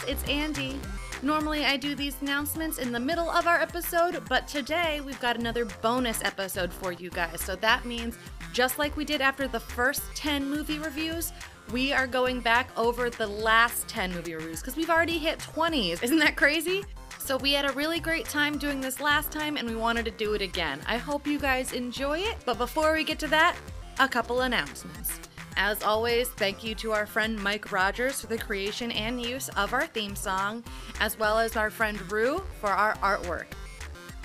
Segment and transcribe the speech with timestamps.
[0.00, 0.78] guys, it's Andy.
[1.22, 5.36] Normally, I do these announcements in the middle of our episode, but today we've got
[5.36, 7.40] another bonus episode for you guys.
[7.40, 8.16] So that means,
[8.52, 11.32] just like we did after the first 10 movie reviews,
[11.72, 16.02] we are going back over the last 10 movie reviews because we've already hit 20s.
[16.02, 16.84] Isn't that crazy?
[17.18, 20.10] So we had a really great time doing this last time and we wanted to
[20.10, 20.80] do it again.
[20.86, 23.56] I hope you guys enjoy it, but before we get to that,
[23.98, 25.29] a couple announcements.
[25.62, 29.74] As always, thank you to our friend Mike Rogers for the creation and use of
[29.74, 30.64] our theme song,
[31.00, 33.44] as well as our friend Rue for our artwork.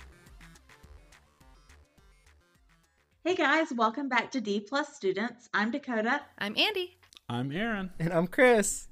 [3.22, 5.48] Hey guys, welcome back to D Plus Students.
[5.54, 6.20] I'm Dakota.
[6.38, 6.98] I'm Andy.
[7.28, 7.90] I'm Aaron.
[7.98, 8.86] And I'm Chris.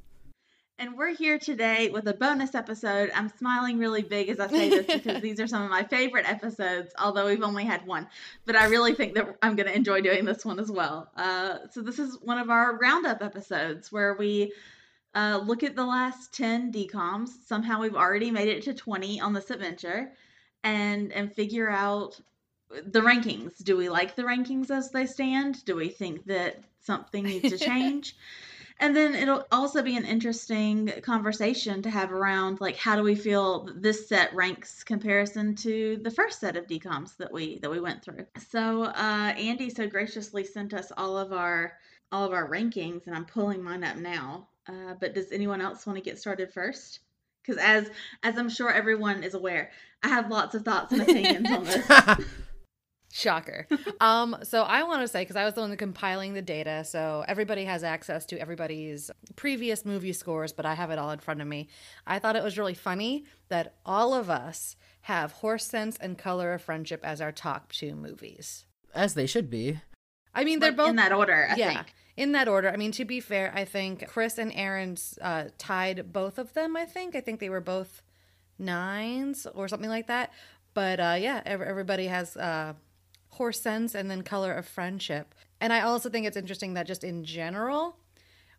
[0.79, 3.11] And we're here today with a bonus episode.
[3.15, 6.27] I'm smiling really big as I say this because these are some of my favorite
[6.27, 8.09] episodes, although we've only had one.
[8.47, 11.11] But I really think that I'm going to enjoy doing this one as well.
[11.15, 14.55] Uh, so, this is one of our roundup episodes where we
[15.15, 17.29] uh, look at the last 10 DCOMs.
[17.45, 20.11] Somehow we've already made it to 20 on this adventure
[20.65, 22.19] and, and figure out
[22.71, 23.63] the rankings.
[23.63, 25.63] Do we like the rankings as they stand?
[25.67, 28.15] Do we think that something needs to change?
[28.83, 33.15] and then it'll also be an interesting conversation to have around like how do we
[33.15, 37.81] feel this set ranks comparison to the first set of DCOMs that we that we
[37.81, 38.27] went through.
[38.51, 41.75] So uh, Andy so graciously sent us all of our
[42.11, 44.49] all of our rankings, and I'm pulling mine up now.
[44.69, 47.01] Uh, but does anyone else want to get started first?
[47.43, 47.89] Because as
[48.25, 49.71] as I'm sure everyone is aware,
[50.03, 51.89] I have lots of thoughts and opinions on this.
[53.15, 53.67] Shocker.
[54.01, 57.25] um, so I want to say because I was the one compiling the data, so
[57.29, 61.43] everybody has access to everybody's previous movie scores, but I have it all in front
[61.43, 61.69] of me.
[62.07, 66.55] I thought it was really funny that all of us have Horse Sense and Color
[66.55, 68.65] of Friendship as our top two movies.
[68.95, 69.81] As they should be.
[70.35, 71.49] I mean, they're Like, both in that order.
[71.51, 71.75] I yeah.
[71.75, 71.95] think.
[72.17, 72.71] In that order.
[72.71, 76.77] I mean, to be fair, I think Chris and Aaron's uh, tied both of them.
[76.79, 77.15] I think.
[77.15, 78.03] I think they were both
[78.59, 80.33] nines or something like that.
[80.73, 82.73] But uh, yeah, everybody has uh,
[83.33, 85.35] horse sense and then color of friendship.
[85.61, 87.97] And I also think it's interesting that just in general,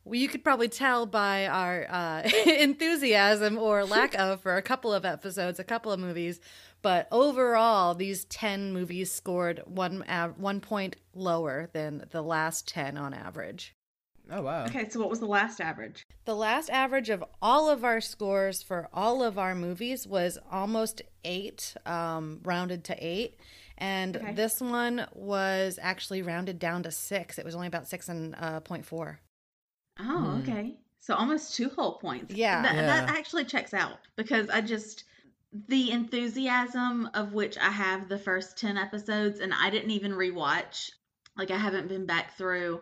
[0.03, 4.93] well, you could probably tell by our uh, enthusiasm or lack of for a couple
[4.93, 6.39] of episodes, a couple of movies.
[6.81, 12.97] But overall, these 10 movies scored one, av- one point lower than the last 10
[12.97, 13.75] on average.
[14.31, 14.65] Oh wow.
[14.65, 16.05] Okay, so what was the last average?
[16.25, 21.01] The last average of all of our scores for all of our movies was almost
[21.25, 23.37] eight, um, rounded to eight.
[23.83, 24.33] And Okay.
[24.33, 27.37] this one was actually rounded down to six.
[27.37, 29.19] It was only about six and uh, point four.
[29.99, 30.41] Oh, Hmm.
[30.41, 30.77] okay.
[30.99, 32.33] So almost two whole points.
[32.33, 32.61] Yeah.
[32.61, 35.03] That, that actually checks out because I just
[35.67, 40.91] the enthusiasm of which I have the first 10 episodes and I didn't even rewatch.
[41.37, 42.81] Like I haven't been back through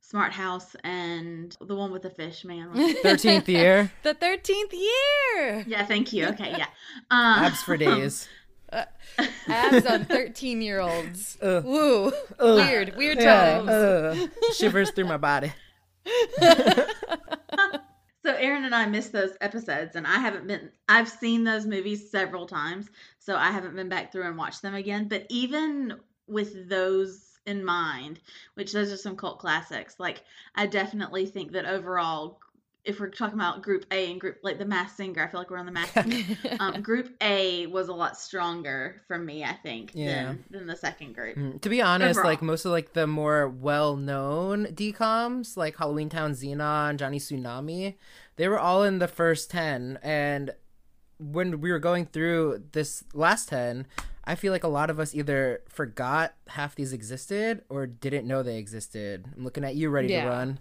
[0.00, 2.72] Smart House and the one with the fish man.
[3.02, 3.92] Thirteenth year.
[4.02, 5.64] The 13th year!
[5.68, 6.26] yeah, thank you.
[6.26, 6.66] Okay, yeah.
[7.12, 8.28] Um, Abs for days.
[9.48, 11.36] Abs on 13 year olds.
[11.42, 11.64] Ugh.
[11.64, 12.06] Uh, Woo.
[12.38, 12.56] Ugh.
[12.56, 13.68] Weird, weird Yeah, times.
[13.68, 15.52] uh, shivers through my body.
[18.24, 20.70] So Aaron and I missed those episodes, and I haven't been.
[20.88, 22.88] I've seen those movies several times,
[23.18, 25.08] so I haven't been back through and watched them again.
[25.08, 25.94] But even
[26.28, 28.20] with those in mind,
[28.54, 30.22] which those are some cult classics, like
[30.54, 32.38] I definitely think that overall,
[32.84, 35.50] if we're talking about Group A and Group like the Masked Singer, I feel like
[35.50, 36.36] we're on the Masked Singer.
[36.60, 40.24] um, group A was a lot stronger for me, I think, Yeah.
[40.24, 41.36] than than the second group.
[41.36, 42.32] Mm, To be honest, Overall.
[42.32, 47.94] like most of like the more well-known DComs, like Halloween Town Zenon, Johnny Tsunami,
[48.36, 50.52] they were all in the first 10 and
[51.18, 53.86] when we were going through this last 10,
[54.24, 58.42] I feel like a lot of us either forgot half these existed or didn't know
[58.42, 59.26] they existed.
[59.36, 60.24] I'm looking at you ready Yeah.
[60.24, 60.58] to run.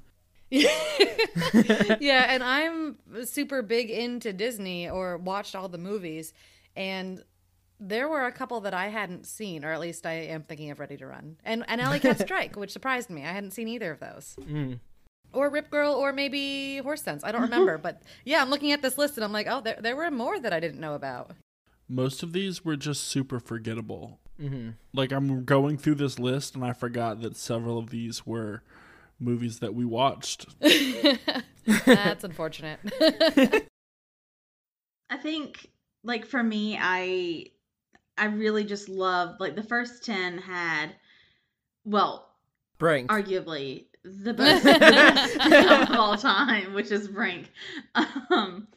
[1.99, 6.33] yeah, and I'm super big into Disney or watched all the movies.
[6.75, 7.23] and
[7.83, 10.79] there were a couple that I hadn't seen, or at least I am thinking of
[10.79, 13.23] Ready to Run, and and Alley Cat Strike, which surprised me.
[13.23, 14.35] I hadn't seen either of those.
[14.39, 14.79] Mm.
[15.33, 17.23] Or Rip Girl, or maybe Horse Sense.
[17.23, 19.79] I don't remember, but yeah, I'm looking at this list and I'm like, oh, there
[19.81, 21.31] there were more that I didn't know about.
[21.89, 24.19] Most of these were just super forgettable.
[24.39, 28.61] hmm Like I'm going through this list and I forgot that several of these were
[29.21, 30.47] movies that we watched.
[31.85, 32.79] That's unfortunate.
[35.09, 35.69] I think
[36.03, 37.47] like for me, I
[38.17, 40.95] I really just loved like the first ten had
[41.83, 42.29] well,
[42.77, 43.09] Brink.
[43.09, 47.51] arguably the best movie of all time, which is Brink.
[47.95, 48.67] Um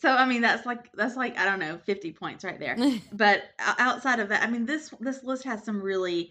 [0.00, 2.76] so I mean that's like that's like I don't know, 50 points right there.
[3.12, 6.30] But outside of that, I mean this this list has some really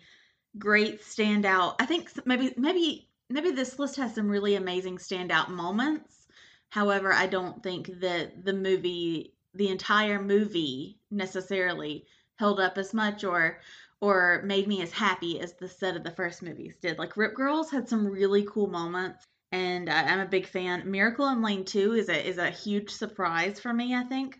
[0.57, 1.75] great standout.
[1.79, 6.27] I think maybe maybe maybe this list has some really amazing standout moments.
[6.69, 13.23] However, I don't think that the movie the entire movie necessarily held up as much
[13.23, 13.59] or
[13.99, 16.99] or made me as happy as the set of the first movies did.
[16.99, 20.89] Like Rip Girls had some really cool moments and I, I'm a big fan.
[20.89, 24.39] Miracle in Lane 2 is a is a huge surprise for me, I think.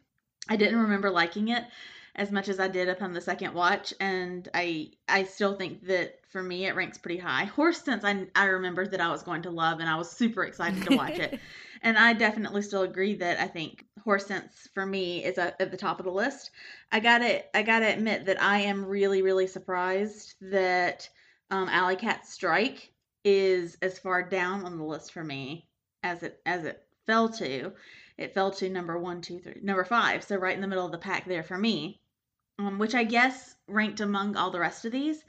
[0.50, 1.64] I didn't remember liking it
[2.18, 6.20] as much as I did upon the second watch, and I I still think that
[6.30, 7.46] for me it ranks pretty high.
[7.46, 10.44] Horse Sense I I remembered that I was going to love, and I was super
[10.44, 11.40] excited to watch it.
[11.84, 15.70] And I definitely still agree that I think Horse Sense for me is at, at
[15.70, 16.50] the top of the list.
[16.92, 21.08] I gotta I gotta admit that I am really really surprised that
[21.52, 22.92] um, Alley Cat Strike
[23.24, 25.68] is as far down on the list for me
[26.02, 27.74] as it as it fell to.
[28.18, 30.24] It fell to number one, two, three, number five.
[30.24, 32.02] So right in the middle of the pack there for me,
[32.60, 35.24] um, which I guess ranked among all the rest of these.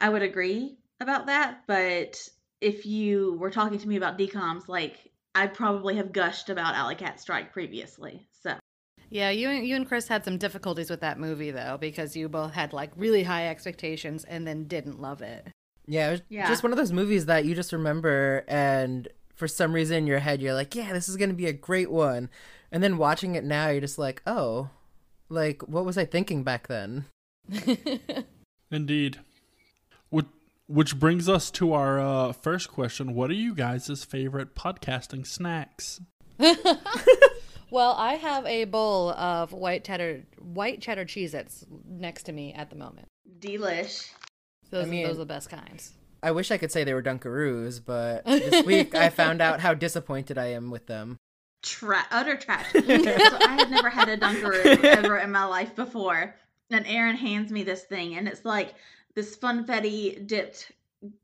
[0.00, 2.28] I would agree about that, but
[2.60, 6.94] if you were talking to me about DCOMs, like I'd probably have gushed about Alley
[6.94, 8.26] Cat Strike previously.
[8.42, 8.56] So
[9.10, 12.28] yeah, you and you and Chris had some difficulties with that movie though, because you
[12.28, 15.46] both had like really high expectations and then didn't love it.
[15.86, 16.48] Yeah, it was Yeah.
[16.48, 20.18] just one of those movies that you just remember, and for some reason in your
[20.18, 22.28] head you're like, "Yeah, this is gonna be a great one,"
[22.72, 24.70] and then watching it now, you're just like, "Oh,
[25.28, 27.04] like what was I thinking back then?"
[28.70, 29.20] Indeed.
[30.10, 30.26] Which,
[30.66, 33.14] which brings us to our uh, first question.
[33.14, 36.00] What are you guys' favorite podcasting snacks?
[37.70, 42.70] well, I have a bowl of white cheddar white cheddar Cheez-Its next to me at
[42.70, 43.08] the moment.
[43.38, 44.10] delish.
[44.70, 45.92] Those, I mean- those are the best kinds.
[46.22, 49.74] I wish I could say they were Dunkaroos, but this week I found out how
[49.74, 51.18] disappointed I am with them.
[51.62, 52.70] Tra- utter trash.
[52.72, 56.34] so I had never had a Dunkaroo ever in my life before.
[56.70, 58.74] And Aaron hands me this thing, and it's like
[59.14, 60.72] this funfetti dipped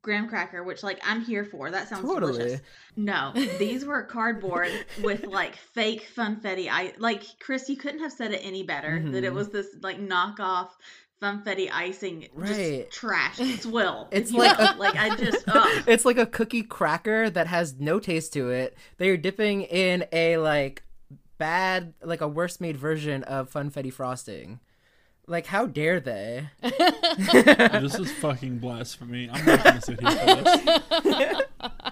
[0.03, 1.71] graham cracker, which like I'm here for.
[1.71, 2.33] That sounds Totally.
[2.39, 2.61] delicious.
[2.97, 4.71] No, these were cardboard
[5.03, 6.69] with like fake funfetti.
[6.71, 7.69] I like Chris.
[7.69, 9.03] You couldn't have said it any better.
[9.11, 9.35] That it Mhm.
[9.35, 10.69] was this like knockoff
[11.23, 12.87] funfetti icing, Right.
[12.89, 14.09] just trash, swill.
[14.11, 15.85] It's You like a- like I just ugh.
[15.87, 18.77] It's like a cookie cracker that has no taste to it.
[18.99, 20.83] They're dipping in a like
[21.39, 24.61] bad, like a worse made version of funfetti frosting.
[25.29, 26.49] Like, how dare they?
[26.63, 29.31] this is fucking blasphemy.
[29.33, 31.92] I'm not going to sit here for this.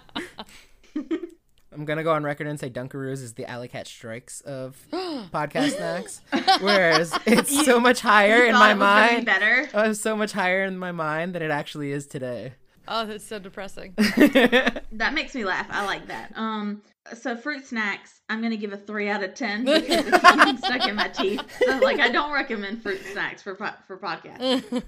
[1.73, 5.77] I'm gonna go on record and say Dunkaroos is the Alley Cat Strikes of podcast
[5.77, 6.21] snacks,
[6.61, 9.27] whereas it's so much higher in my it was be mind.
[9.27, 9.69] better.
[9.75, 12.55] Oh, it's so much higher in my mind than it actually is today.
[12.89, 13.95] Oh, that's so depressing.
[14.93, 15.67] That makes me laugh.
[15.71, 16.33] I like that.
[16.37, 16.83] Um,
[17.15, 20.97] so fruit snacks, I'm gonna give a three out of ten because it's stuck in
[20.97, 21.41] my teeth.
[21.65, 24.83] So, like, I don't recommend fruit snacks for po- for podcasts.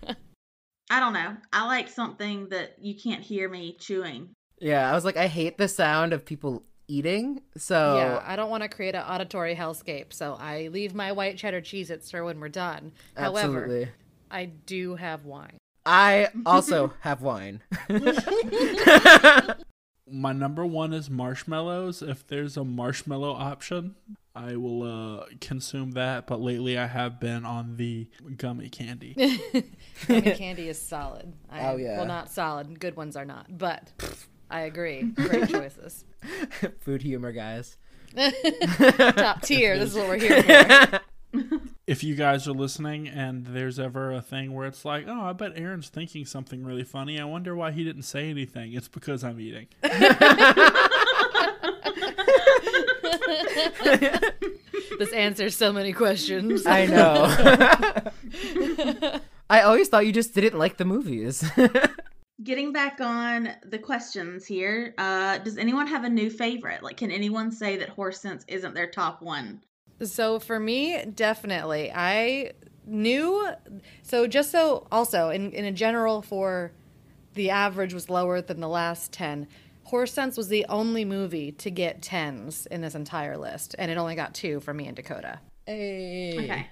[0.91, 1.37] I don't know.
[1.53, 4.31] I like something that you can't hear me chewing.
[4.61, 7.41] yeah, I was like, I hate the sound of people eating.
[7.57, 11.37] So Yeah, I don't want to create an auditory hellscape, so I leave my white
[11.39, 12.93] cheddar Cheez-Its for when we're done.
[13.17, 13.89] However.
[14.31, 15.59] I do have wine.
[15.85, 17.61] I also have wine.
[20.15, 22.03] My number one is marshmallows.
[22.03, 23.95] If there's a marshmallow option,
[24.35, 26.27] I will uh, consume that.
[26.27, 29.15] But lately, I have been on the gummy candy.
[30.07, 31.33] Gummy candy is solid.
[31.51, 31.97] I, Oh, yeah.
[31.97, 32.79] Well, not solid.
[32.79, 33.93] Good ones are not, but
[34.53, 35.03] I agree.
[35.15, 36.05] Great choices.
[36.81, 37.79] Food humor, guys.
[39.17, 39.79] Top tier.
[39.79, 41.01] This is what we're here for.
[41.87, 45.33] if you guys are listening and there's ever a thing where it's like, oh, I
[45.33, 47.19] bet Aaron's thinking something really funny.
[47.19, 48.75] I wonder why he didn't say anything.
[48.75, 49.69] It's because I'm eating.
[54.99, 56.67] This answers so many questions.
[56.67, 57.25] I know.
[59.49, 61.51] I always thought you just didn't like the movies.
[62.43, 66.83] Getting back on the questions here, uh, does anyone have a new favorite?
[66.83, 69.63] Like, can anyone say that Horse Sense isn't their top one?
[70.03, 71.93] So for me, definitely.
[71.95, 72.53] I
[72.85, 73.49] knew
[74.03, 76.73] so just so also in in a general for
[77.35, 79.47] the average was lower than the last 10.
[79.85, 83.97] Horse Sense was the only movie to get 10s in this entire list and it
[83.97, 85.39] only got 2 for me and Dakota.
[85.67, 86.37] Hey.
[86.39, 86.67] Okay.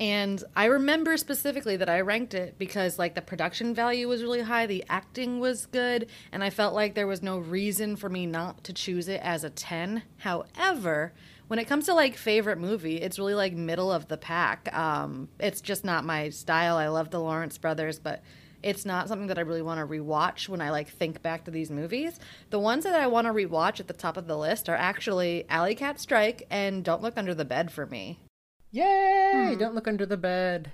[0.00, 4.42] And I remember specifically that I ranked it because like the production value was really
[4.42, 8.24] high, the acting was good, and I felt like there was no reason for me
[8.24, 10.02] not to choose it as a 10.
[10.18, 11.12] However,
[11.48, 14.72] when it comes to like favorite movie, it's really like middle of the pack.
[14.76, 16.76] Um, it's just not my style.
[16.76, 18.22] I love the Lawrence brothers, but
[18.62, 21.50] it's not something that I really want to rewatch when I like think back to
[21.50, 22.20] these movies.
[22.50, 25.44] The ones that I want to rewatch at the top of the list are actually
[25.48, 28.20] Alley Cat Strike and Don't Look Under the Bed for me.
[28.72, 29.52] Yay!
[29.52, 29.58] Hmm.
[29.58, 30.70] Don't look under the bed.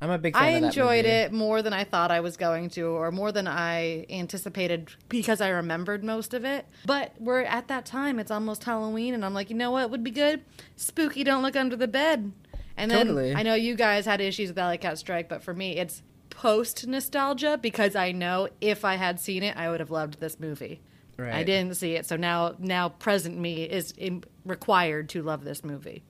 [0.00, 1.16] I'm a big fan I of that enjoyed movie.
[1.16, 5.40] it more than I thought I was going to, or more than I anticipated because
[5.40, 6.66] I remembered most of it.
[6.84, 10.04] But we're at that time, it's almost Halloween, and I'm like, you know what would
[10.04, 10.42] be good?
[10.76, 12.32] Spooky Don't Look Under the Bed.
[12.76, 13.34] And then Totally.
[13.34, 16.86] I know you guys had issues with Alley Cat Strike, but for me, it's post
[16.86, 20.82] nostalgia because I know if I had seen it, I would have loved this movie.
[21.16, 21.32] Right.
[21.34, 25.64] I didn't see it, so now now present me is im- required to love this
[25.64, 26.02] movie.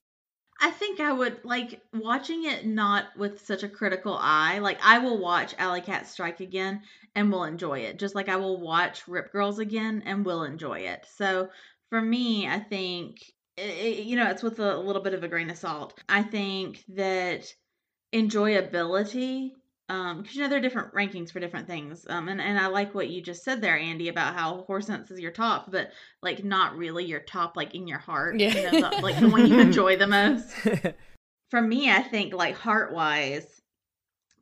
[0.59, 4.59] I think I would like watching it not with such a critical eye.
[4.59, 6.81] Like I will watch Alley Cat Strike again
[7.15, 10.79] and will enjoy it, just like I will watch Rip Girls again and will enjoy
[10.81, 11.05] it.
[11.15, 11.49] So
[11.89, 13.19] for me, I think
[13.59, 15.99] i i- you know it's with a little bit of a grain of salt.
[16.09, 17.45] I think that
[18.13, 19.51] enjoyability.
[19.89, 22.05] Um, because you know there are different rankings for different things.
[22.09, 25.11] Um, and, and I like what you just said there, Andy, about how Horse Sense
[25.11, 25.91] is your top, but
[26.21, 28.37] like not really your top, like in your heart.
[28.55, 30.53] You know, the- like the one you enjoy the most
[31.51, 33.47] for me, I think like heart wise,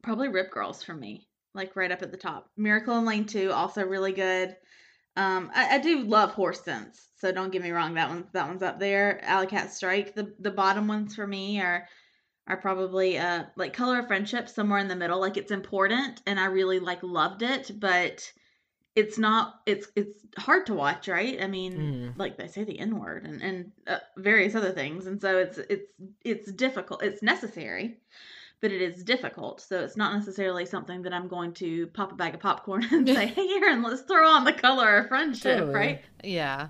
[0.01, 2.49] probably Rip Girls for me, like right up at the top.
[2.57, 4.55] Miracle in Lane Two also really good.
[5.17, 7.93] Um, I, I do love Horse Sense, so don't get me wrong.
[7.93, 9.23] That one's that one's up there.
[9.23, 10.15] Alley Cat Strike.
[10.15, 11.87] The the bottom ones for me are
[12.47, 15.19] are probably uh like Color of Friendship somewhere in the middle.
[15.19, 18.31] Like it's important, and I really like loved it, but
[18.95, 22.17] it's not it's it's hard to watch right i mean Mhm.
[22.17, 25.57] like they say the n word and and uh, various other things and so it's
[25.69, 25.91] it's
[26.23, 27.97] it's difficult it's necessary
[28.61, 32.15] but it is difficult so it's not necessarily something that i'm going to pop a
[32.15, 35.73] bag of popcorn and say hey Aaron, let's throw on the color of friendship Totally.
[35.75, 36.69] right Yeah.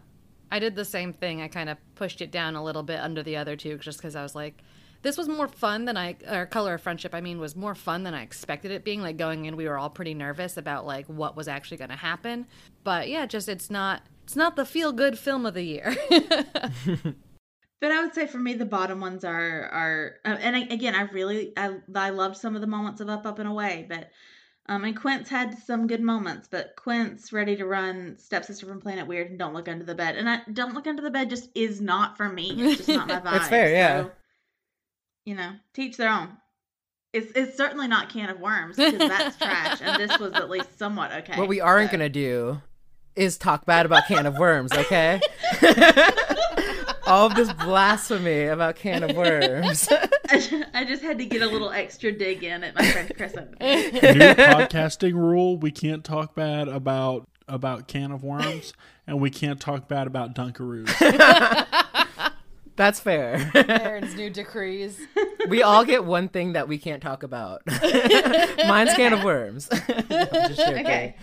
[0.51, 1.41] I did the same thing.
[1.41, 4.15] I kind of pushed it down a little bit under the other two just because
[4.15, 4.61] I was like,
[5.05, 8.03] this was more fun than I, or Color of Friendship, I mean, was more fun
[8.03, 9.01] than I expected it being.
[9.01, 11.95] Like going in, we were all pretty nervous about like what was actually going to
[11.95, 12.47] happen.
[12.83, 15.95] But yeah, just it's not, it's not the feel good film of the year.
[17.81, 20.95] But I would say for me, the bottom ones are are, uh, and I, again,
[20.95, 24.09] I really I I loved some of the moments of Up Up and Away, but
[24.67, 29.05] um, and Quints had some good moments, but Quints Ready to Run, Stepsister from Planet
[29.05, 31.49] Weird, and Don't Look Under the Bed, and I Don't Look Under the Bed just
[31.53, 32.55] is not for me.
[32.57, 33.35] It's just not my vibe.
[33.35, 34.03] It's fair, yeah.
[34.03, 34.11] So,
[35.25, 36.29] you know, teach their own.
[37.11, 40.77] It's it's certainly not Can of Worms because that's trash, and this was at least
[40.77, 41.37] somewhat okay.
[41.37, 41.97] What we aren't so.
[41.97, 42.61] gonna do
[43.15, 45.21] is talk bad about Can of Worms, okay?
[47.07, 49.87] All of this blasphemy about Can of Worms.
[50.29, 53.11] I ju- I just had to get a little extra dig in at my friend
[53.15, 53.33] Chris.
[53.37, 54.13] over there.
[54.15, 58.73] New podcasting rule: we can't talk bad about about can of worms,
[59.07, 60.89] and we can't talk bad about Dunkaroos.
[62.75, 63.51] That's fair.
[63.55, 64.99] Aaron's new decrees.
[65.47, 67.61] we all get one thing that we can't talk about.
[68.67, 69.69] Mine's Can of Worms.
[69.87, 70.07] I'm
[70.53, 70.59] just.
[70.59, 71.15] Okay.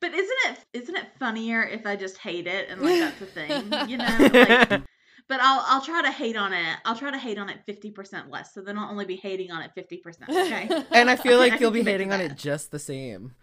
[0.00, 3.26] But isn't it isn't it funnier if I just hate it and like that's the
[3.26, 4.18] thing, you know?
[4.32, 4.82] Like,
[5.28, 6.76] but I'll I'll try to hate on it.
[6.84, 9.50] I'll try to hate on it fifty percent less, so then I'll only be hating
[9.50, 10.28] on it fifty percent.
[10.30, 10.68] Okay.
[10.90, 13.34] And I feel I like can you'll be hating on it just the same.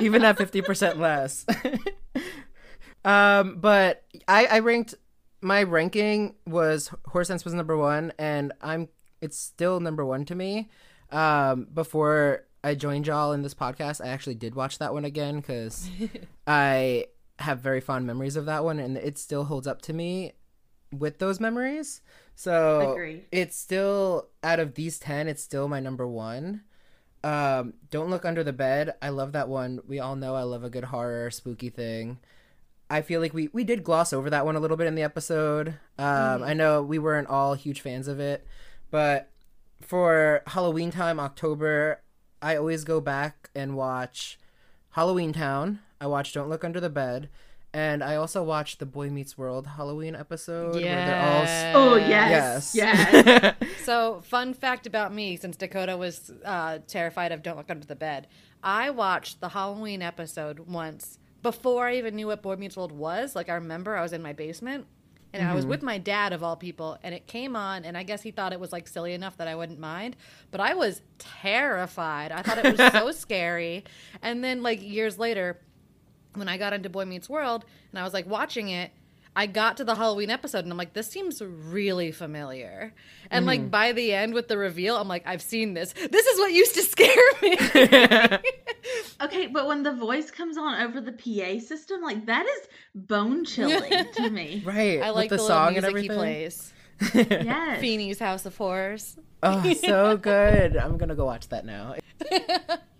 [0.00, 1.46] Even at 50% less.
[3.04, 4.94] um, but I, I ranked
[5.40, 8.88] my ranking was Horse Sense was number one, and I'm
[9.20, 10.68] it's still number one to me.
[11.10, 15.36] Um, before I joined y'all in this podcast, I actually did watch that one again
[15.36, 15.88] because
[16.46, 17.06] I
[17.38, 20.32] have very fond memories of that one, and it still holds up to me
[20.92, 22.00] with those memories.
[22.34, 23.24] So Agreed.
[23.32, 26.62] it's still out of these 10 it's still my number one
[27.24, 30.62] um don't look under the bed i love that one we all know i love
[30.62, 32.16] a good horror spooky thing
[32.90, 35.02] i feel like we we did gloss over that one a little bit in the
[35.02, 35.74] episode.
[35.98, 38.46] Um i know we weren't all huge fans of it
[38.90, 39.30] but
[39.80, 42.00] for halloween time october
[42.42, 44.38] i always go back and watch
[44.96, 45.78] halloweentown.
[46.00, 47.28] I watch don't look under the bed
[47.72, 52.74] and i also watch the boy meets world halloween episode where they're all Oh yes.
[52.74, 53.22] yes.
[53.22, 53.54] Yes.
[53.88, 57.96] So, fun fact about me, since Dakota was uh, terrified of Don't Look Under the
[57.96, 58.26] Bed,
[58.62, 63.36] I watched the Halloween episode once before I even knew what Boy Meets World was.
[63.36, 64.86] Like, I remember I was in my basement
[65.32, 65.70] and I was mm-hmm.
[65.70, 68.52] with my dad of all people, and it came on, and I guess he thought
[68.52, 70.16] it was like silly enough that I wouldn't mind,
[70.50, 72.32] but I was terrified.
[72.32, 73.84] I thought it was so scary.
[74.22, 75.60] And then like years later,
[76.34, 78.90] when I got into Boy Meets World and I was like watching it,
[79.38, 82.92] I got to the Halloween episode and I'm like, this seems really familiar.
[83.30, 83.68] And like mm-hmm.
[83.68, 85.92] by the end with the reveal, I'm like, I've seen this.
[85.92, 87.56] This is what used to scare me.
[89.20, 93.44] Okay, but when the voice comes on over the PA system, like that is bone
[93.44, 94.62] chilling to me.
[94.64, 95.00] Right.
[95.00, 96.72] I like the, the, song little and music he everything.
[97.12, 97.44] plays.
[97.44, 97.80] Yes.
[97.80, 99.18] Feeney's House of Horrors.
[99.44, 100.76] Oh, so good.
[100.76, 101.94] I'm gonna go watch that now.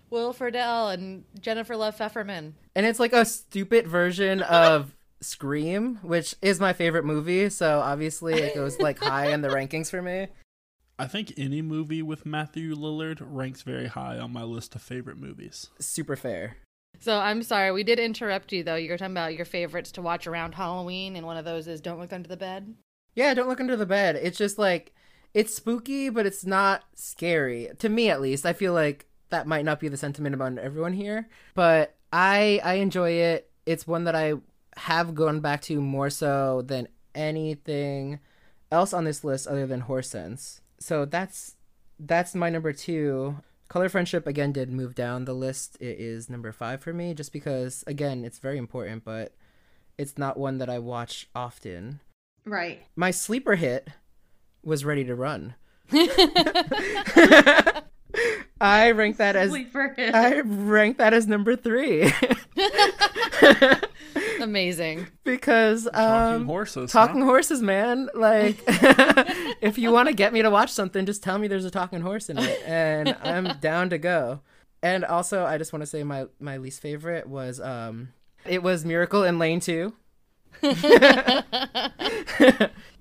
[0.09, 2.53] Will Friedle and Jennifer Love Pfefferman.
[2.75, 8.35] And it's like a stupid version of Scream, which is my favorite movie, so obviously
[8.35, 10.27] it goes like high in the rankings for me.
[10.97, 15.17] I think any movie with Matthew Lillard ranks very high on my list of favorite
[15.17, 15.69] movies.
[15.79, 16.57] Super fair.
[16.99, 18.75] So I'm sorry, we did interrupt you though.
[18.75, 21.79] You were talking about your favorites to watch around Halloween, and one of those is
[21.79, 22.75] Don't Look Under the Bed.
[23.15, 24.17] Yeah, don't look under the bed.
[24.21, 24.93] It's just like
[25.33, 27.69] it's spooky, but it's not scary.
[27.79, 28.45] To me at least.
[28.45, 32.75] I feel like that might not be the sentiment among everyone here, but I I
[32.75, 33.49] enjoy it.
[33.65, 34.33] It's one that I
[34.79, 38.19] have gone back to more so than anything
[38.71, 40.61] else on this list other than Horse Sense.
[40.79, 41.55] So that's
[41.99, 43.35] that's my number 2.
[43.67, 45.77] Color Friendship again did move down the list.
[45.79, 49.33] It is number 5 for me just because again, it's very important, but
[49.97, 51.99] it's not one that I watch often
[52.45, 52.79] Right.
[52.95, 53.89] my sleeper hit
[54.63, 55.55] was ready to run.
[58.61, 60.13] I rank that as Sleeper hit.
[60.15, 62.11] I rank that as number three
[64.41, 65.07] Amazing.
[65.23, 66.91] because Talking um, horses.
[66.91, 67.25] talking huh?
[67.27, 68.09] horses, man.
[68.13, 71.71] Like, if you want to get me to watch something, just tell me there's a
[71.71, 74.41] talking horse in it, and I'm down to go.
[74.81, 78.09] And also, I just want to say my my least favorite was um,
[78.45, 79.93] it was Miracle in Lane Two.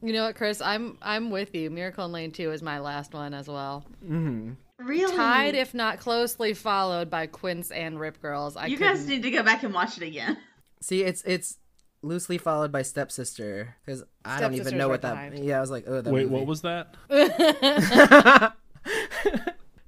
[0.00, 0.60] You know what, Chris?
[0.60, 1.70] I'm I'm with you.
[1.70, 3.84] Miracle in Lane 2 is my last one as well.
[4.04, 4.52] Mm-hmm.
[4.86, 5.16] really?
[5.16, 8.56] Tied, if not closely followed by Quints and Rip Girls.
[8.56, 10.36] I you couldn't- guys need to go back and watch it again.
[10.80, 11.56] See, it's it's
[12.02, 15.12] loosely followed by Stepsister because I don't even know what that.
[15.30, 15.44] behind.
[15.44, 16.34] Yeah, I was like, oh, that Wait, movie.
[16.34, 16.94] what was that?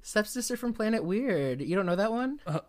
[0.01, 1.61] Stepsister from Planet Weird?
[1.61, 2.39] You don't know that one?
[2.45, 2.59] Uh,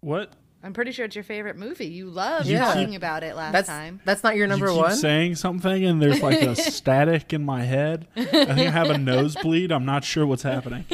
[0.00, 0.32] what?
[0.62, 1.86] I'm pretty sure it's your favorite movie.
[1.86, 2.64] You loved Yeah.
[2.64, 4.00] talking about it last That's time.
[4.04, 4.96] that's not your number you keep one.
[4.96, 8.08] saying something and there's like a static in my head.
[8.16, 9.70] I think I have a nosebleed.
[9.70, 10.84] I'm not sure what's happening.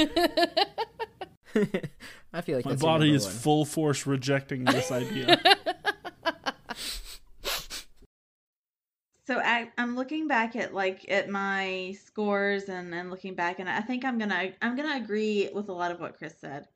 [2.34, 3.32] I feel like My that's body number is one.
[3.34, 5.40] full force rejecting this idea.
[9.26, 13.68] So I, I'm looking back at like at my scores and, and looking back, and
[13.68, 16.68] I think I'm gonna I'm gonna agree with a lot of what Chris said.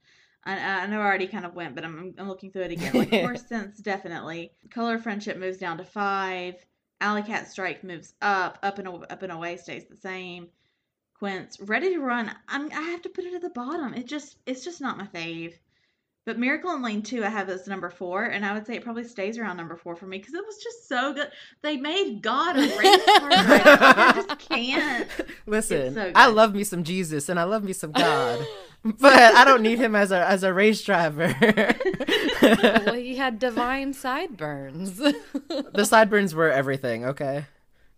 [0.44, 2.94] I, I know I already kind of went, but I'm I'm looking through it again.
[2.94, 4.52] Like Horse Sense definitely.
[4.70, 6.54] Color Friendship moves down to five.
[7.00, 8.58] Alley Cat Strike moves up.
[8.62, 10.48] Up and up and away stays the same.
[11.14, 12.34] Quints Ready to Run.
[12.48, 13.92] I'm I have to put it at the bottom.
[13.92, 15.52] It just it's just not my fave.
[16.28, 18.84] But Miracle in Lane 2, I have as number four, and I would say it
[18.84, 21.30] probably stays around number four for me because it was just so good.
[21.62, 23.78] They made God a race car driver.
[23.80, 25.08] I just can't.
[25.46, 28.46] Listen, so I love me some Jesus and I love me some God,
[28.84, 31.34] but I don't need him as a as a race driver.
[32.42, 34.98] well, he had divine sideburns.
[34.98, 37.06] the sideburns were everything.
[37.06, 37.46] Okay.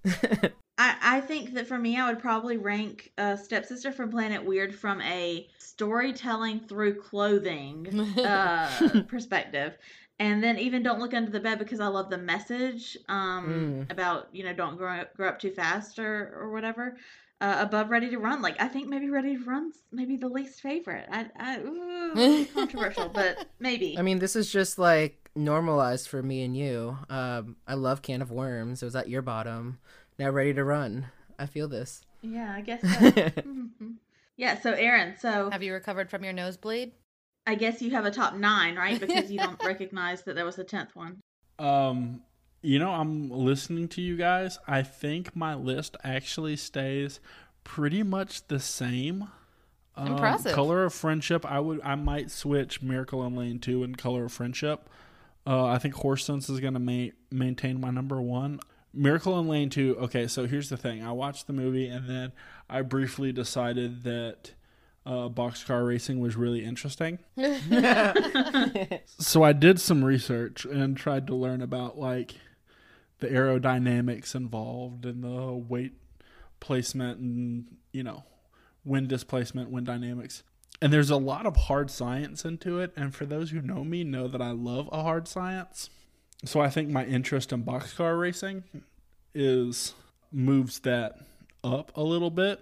[0.81, 4.75] I, I think that for me, I would probably rank uh, Stepsister from Planet Weird
[4.75, 9.77] from a storytelling through clothing uh, perspective.
[10.19, 14.29] And then even Don't Look Under the Bed because I love the message um, about,
[14.33, 16.97] you know, don't grow up, grow up too fast or, or whatever.
[17.43, 18.43] Uh, above Ready to Run.
[18.43, 21.07] Like, I think maybe Ready to Run's maybe the least favorite.
[21.11, 23.99] I, I ooh, controversial, but maybe.
[23.99, 26.99] I mean, this is just like normalized for me and you.
[27.09, 28.83] Um, I love Can of Worms.
[28.83, 29.79] It was at your bottom.
[30.19, 31.07] Now ready to run.
[31.39, 32.03] I feel this.
[32.23, 32.89] yeah, I guess so.
[32.91, 33.95] Mhm.
[34.37, 36.93] Yeah, so Aaron, so Have you recovered from your nosebleed?
[37.47, 38.99] I guess you have a top nine, right?
[39.07, 41.21] Because you don't recognize that there was a tenth one.
[41.59, 42.23] Um,
[42.63, 44.59] you know, I'm listening to you guys.
[44.67, 47.21] I think my list actually stays
[47.65, 49.29] pretty much the same.
[49.97, 50.53] Um, Impressive.
[50.55, 51.45] Color of Friendship.
[51.45, 51.81] I would.
[51.83, 54.89] I might switch Miracle on Lane Two and Color of Friendship.
[55.47, 58.61] Uh, I think Horse Sense is going to ma- maintain my number one.
[58.93, 59.97] Miracle in Lane 2.
[60.01, 61.03] Okay, so here's the thing.
[61.03, 62.33] I watched the movie and then
[62.69, 64.53] I briefly decided that
[65.07, 67.19] uh, boxcar racing was really interesting.
[69.19, 72.35] so I did some research and tried to learn about like
[73.21, 75.93] the aerodynamics involved and the weight
[76.59, 78.25] placement and you know
[78.85, 80.43] wind displacement, wind dynamics.
[80.83, 82.93] And there's a lot of hard science into it.
[82.97, 85.91] And for those who know me, know that I love a hard science.
[86.45, 88.65] So I think my interest in boxcar racing
[89.35, 89.95] is
[90.33, 91.19] moves that
[91.63, 92.61] up a little bit.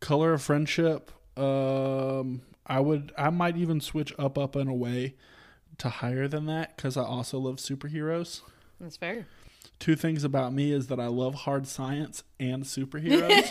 [0.00, 5.14] Color of Friendship, um, I would, I might even switch up, up, and away
[5.78, 8.40] to higher than that because I also love superheroes.
[8.80, 9.26] That's fair.
[9.78, 13.46] Two things about me is that I love hard science and superheroes.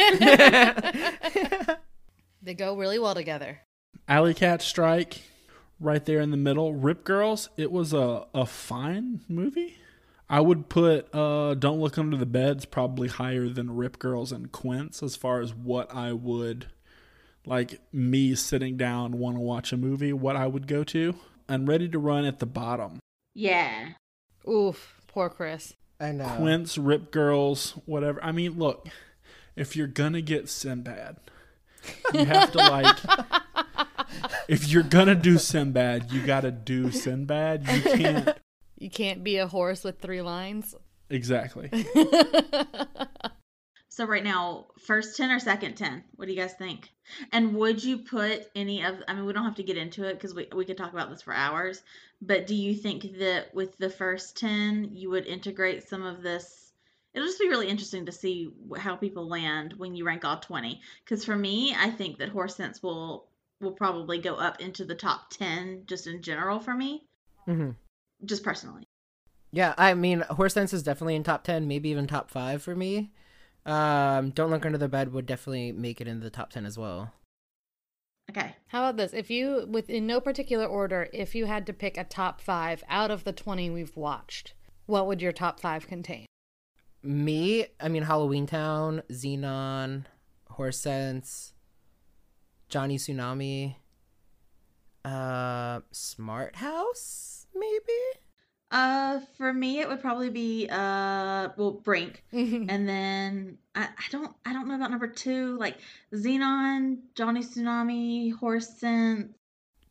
[2.45, 3.61] They go really well together.
[4.07, 5.23] Alley Cat Strike,
[5.79, 6.75] right there in the middle.
[6.75, 9.77] Rip Girls, it was a, a fine movie.
[10.29, 14.51] I would put uh, Don't Look Under the Beds probably higher than Rip Girls and
[14.51, 16.67] Quints as far as what I would,
[17.47, 21.15] like me sitting down, want to watch a movie, what I would go to.
[21.49, 22.99] And Ready to Run at the bottom.
[23.33, 23.93] Yeah.
[24.47, 25.73] Oof, poor Chris.
[25.99, 26.27] I know.
[26.37, 28.23] Quints, Rip Girls, whatever.
[28.23, 28.87] I mean, look,
[29.55, 31.17] if you're gonna get Sinbad,
[32.13, 32.97] you have to like.
[34.47, 37.67] if you're gonna do Sinbad, you gotta do Sinbad.
[37.67, 38.37] You can't.
[38.77, 40.75] You can't be a horse with three lines.
[41.09, 41.71] Exactly.
[43.95, 46.03] So right now, first 10 or second 10?
[46.17, 46.91] What do you guys think?
[47.31, 50.19] And would you put any of I mean, we don't have to get into it
[50.19, 51.81] cuz we we could talk about this for hours,
[52.21, 56.64] but do you think that with the first 10, you would integrate some of this
[57.15, 60.81] It'll just be really interesting to see how people land when you rank all 20
[61.05, 63.29] cuz for me, I think that Horse Sense will
[63.61, 67.07] will probably go up into the top 10 just in general for me,
[67.45, 67.71] hmm
[68.23, 68.87] just personally.
[69.51, 72.75] Yeah, I mean, Horse Sense is definitely in top 10, maybe even top 5 for
[72.75, 73.11] me.
[73.65, 76.77] Um, Don't Look Under the Bed would definitely make it into the top 10 as
[76.77, 77.13] well.
[78.29, 78.55] Okay.
[78.67, 79.13] How about this?
[79.13, 82.83] If you, with in no particular order, if you had to pick a top five
[82.89, 84.53] out of the 20 we've watched,
[84.87, 86.25] what would your top five contain?
[87.05, 90.05] Me, I mean, Halloween Town, Zenon,
[90.49, 91.53] Horse Sense,
[92.69, 93.75] Johnny Tsunami,
[95.03, 98.19] uh, Smart House, maybe?
[98.71, 102.65] Uh for me it would probably be uh well Brink Mm-hmm.
[102.69, 105.77] And then I, I don't I don't know about number two, like
[106.13, 109.33] Zenon, Johnny Tsunami, Horse Sense.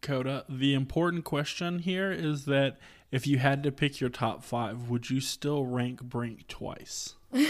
[0.03, 2.79] Coda, the important question here is that
[3.11, 7.15] if you had to pick your top five, would you still rank Brink twice?
[7.35, 7.41] No,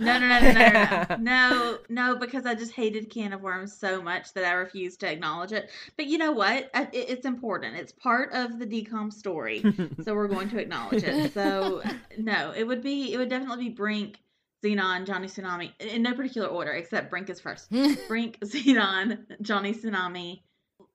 [0.00, 3.72] no, no, no, no, no, no, no, no, because I just hated Can of Worms
[3.72, 5.70] so much that I refused to acknowledge it.
[5.96, 6.68] But you know what?
[6.74, 7.76] I, it, it's important.
[7.76, 9.62] It's part of the DCOM story,
[10.02, 11.32] so we're going to acknowledge it.
[11.32, 11.82] So
[12.18, 14.18] no, it would be it would definitely be Brink,
[14.64, 17.70] Zenon, Johnny Tsunami in no particular order except Brink is first.
[18.08, 20.40] Brink, Zenon, Johnny Tsunami.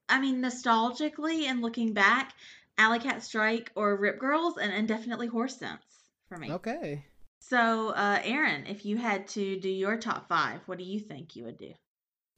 [0.09, 2.33] I mean, nostalgically and looking back,
[2.77, 5.81] Alley Cat Strike or Rip Girls, and, and definitely Horse Sense
[6.29, 6.51] for me.
[6.51, 7.05] Okay.
[7.39, 11.35] So, uh, Aaron, if you had to do your top five, what do you think
[11.35, 11.73] you would do?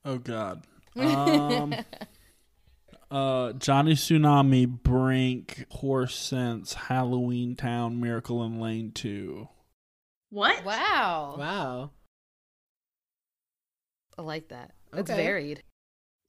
[0.05, 0.65] Oh God.
[0.97, 1.75] Um,
[3.11, 9.47] uh, Johnny Tsunami, Brink, Horse Sense, Halloweentown, Miracle in Lane Two.
[10.29, 10.63] What?
[10.65, 11.35] wow.
[11.37, 11.91] Wow.
[14.17, 14.71] I like that.
[14.93, 15.15] It's Okay.
[15.23, 15.63] varied.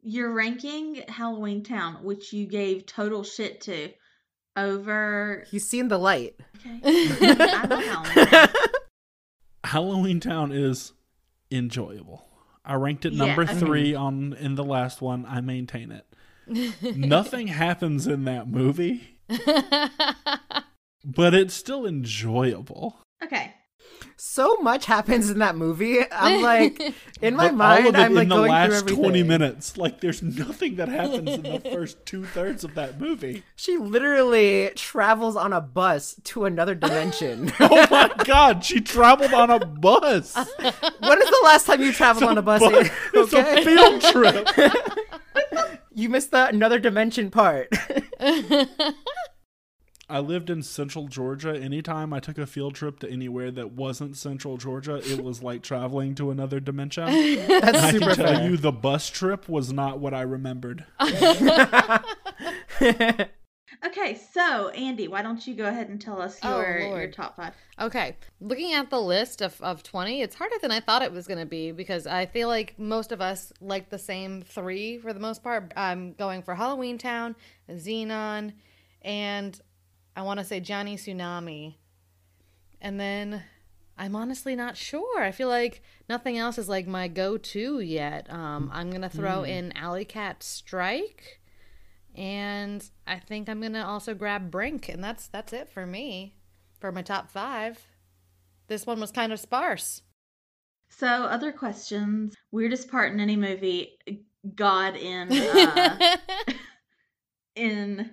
[0.02, 3.90] You're ranking Halloweentown, which you gave total shit to,
[4.56, 5.44] over.
[5.50, 6.36] He's seen the light.
[6.56, 6.80] Okay.
[6.84, 8.54] I love Halloweentown.
[9.64, 10.92] Halloween Town is
[11.50, 12.26] enjoyable.
[12.64, 13.54] I ranked it Yeah, number okay.
[13.54, 15.26] three on in the last one.
[15.26, 16.06] I maintain it.
[16.96, 19.18] Nothing happens in that movie,
[21.04, 23.00] but it's still enjoyable.
[23.22, 23.49] Okay.
[24.22, 25.98] So much happens in that movie.
[26.12, 26.78] I'm like,
[27.22, 29.02] in my But mind, all of it I'm like in the going through last everything.
[29.02, 29.76] twenty minutes.
[29.78, 33.44] Like there's nothing that happens in the first two thirds of that movie.
[33.56, 37.50] She literally travels on a bus to another dimension.
[37.60, 40.34] Oh my god, she traveled on a bus.
[40.36, 42.60] when is the last time you traveled on a bus?
[42.60, 44.48] Bu- It's a field trip.
[45.94, 47.68] you missed the another dimension part.
[50.10, 51.58] I lived in central Georgia.
[51.58, 55.62] Anytime I took a field trip to anywhere that wasn't central Georgia, it was like
[55.62, 57.06] traveling to another dimension.
[57.48, 58.50] That's I super can tell fair.
[58.50, 60.84] you the bus trip was not what I remembered.
[63.82, 67.12] Okay, so Andy, why don't you go ahead and tell us Oh, your your Lord.
[67.14, 67.54] top five?
[67.80, 71.26] Okay, looking at the list of, of 20, it's harder than I thought it was
[71.26, 75.14] going to be because I feel like most of us like the same three for
[75.14, 75.72] the most part.
[75.76, 77.36] I'm going for Halloween Town,
[77.70, 78.52] Zenon,
[79.00, 79.58] and
[80.16, 81.76] I want to say Johnny Tsunami.
[82.80, 83.42] And then
[83.98, 85.22] I'm honestly not sure.
[85.22, 88.30] I feel like nothing else is like my go to yet.
[88.32, 91.40] Um, I'm going to throw in Alley Cat Strike.
[92.14, 96.34] And I think I'm gonna also grab Brink, and that's that's it for me
[96.78, 97.86] for my top five.
[98.66, 100.02] This one was kind of sparse.
[100.88, 102.34] So, other questions.
[102.50, 103.92] Weirdest part in any movie?
[104.54, 106.16] God in uh,
[107.54, 108.10] in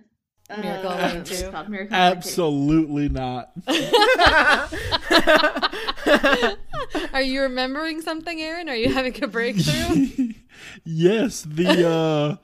[0.50, 1.52] Miracle Uh, Lane it's 2.
[1.52, 2.18] called Miracle Lane 2.
[2.18, 3.52] Absolutely not.
[7.14, 8.70] Are you remembering something, Aaron?
[8.70, 10.34] Are you having a breakthrough?
[10.86, 12.36] yes, the uh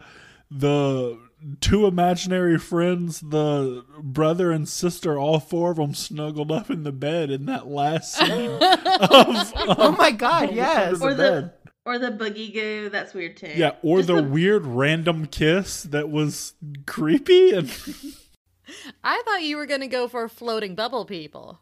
[0.51, 1.17] the
[1.61, 6.91] two imaginary friends, the brother and sister, all four of them snuggled up in the
[6.91, 11.01] bed in that last scene of, oh my god, yes.
[11.01, 11.53] Or the the bed.
[11.85, 12.89] Or the boogie goo.
[12.89, 13.51] That's weird too.
[13.55, 16.53] Yeah, or Just the weird random kiss that was
[16.85, 17.69] creepy and
[19.03, 21.59] I thought you were going to go for floating bubble people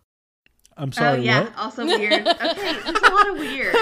[0.77, 1.19] I'm sorry.
[1.19, 1.57] Oh yeah, what?
[1.57, 2.27] also weird.
[2.27, 3.75] Okay, there's a lot of weird.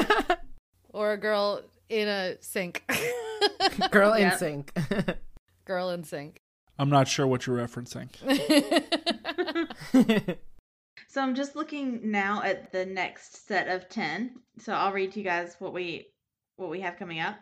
[0.90, 2.84] or a girl in a sink.
[3.92, 4.74] Girl in sink.
[5.66, 6.42] girl in sink.
[6.78, 8.10] I'm not sure what you're referencing.
[11.10, 14.36] So I'm just looking now at the next set of 10.
[14.60, 16.06] So I'll read to you guys what we
[16.60, 17.36] what we have coming up.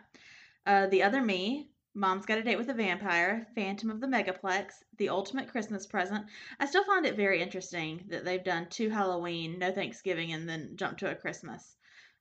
[0.66, 4.66] Uh, the Other Me, Mom's Got a Date with a Vampire, Phantom of the Megaplex,
[4.98, 6.26] The Ultimate Christmas Present.
[6.60, 10.72] I still find it very interesting that they've done two Halloween, no Thanksgiving, and then
[10.76, 11.76] jump to a Christmas.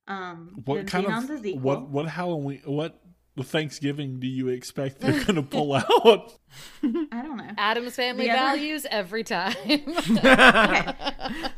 [0.07, 3.01] Um, What kind of what what Halloween what
[3.43, 6.33] Thanksgiving do you expect they're gonna pull out?
[6.83, 7.51] I don't know.
[7.57, 9.55] Addams Family The other- values every time.
[9.67, 10.93] Okay.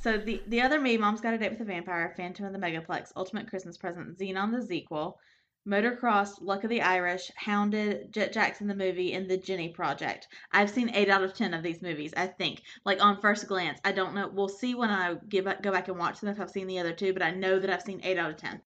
[0.02, 2.60] So the the other me, Mom's Got a Date with a Vampire, Phantom of the
[2.60, 5.20] Megaplex, Ultimate Christmas Present, Zenon the Sequel,
[5.68, 10.28] Motocross, Luck of the Irish, Hounded, Jett Jackson the movie, and the Jennie Project.
[10.52, 12.14] I've seen eight out of ten of these movies.
[12.18, 14.30] I think, like on first glance, I don't know.
[14.34, 16.94] We'll see when I give go back and watch them if I've seen the other
[16.94, 18.62] two, but I know that I've seen eight out of ten.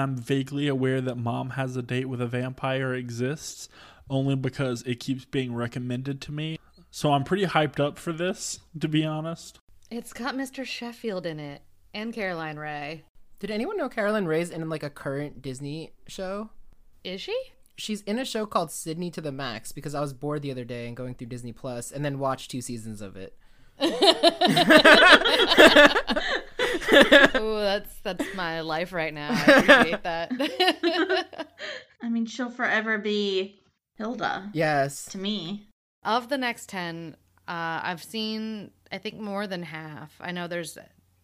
[0.00, 3.68] I'm vaguely aware that Mom Has a Date with a Vampire exists,
[4.08, 6.60] only because it keeps being recommended to me.
[6.92, 9.58] So I'm pretty hyped up for this, to be honest.
[9.90, 10.64] it's got Mr.
[10.64, 13.00] Sheffield in it and Caroline Rhea.
[13.40, 16.50] Did anyone know Caroline Rhea's in like a current Disney show?
[17.02, 17.36] Is she?
[17.76, 20.64] She's in a show called Sydney to the Max because I was bored the other
[20.64, 23.36] day and going through Disney Plus and then watched two seasons of it.
[27.34, 29.28] Oh, that's that's my life right now.
[29.30, 31.48] I appreciate that.
[32.02, 33.60] I mean, she'll forever be
[33.96, 35.04] Hilda Yes.
[35.06, 35.68] to me.
[36.04, 40.12] of the next 10, uh, I've seen, I think, more than half.
[40.20, 40.76] I know there's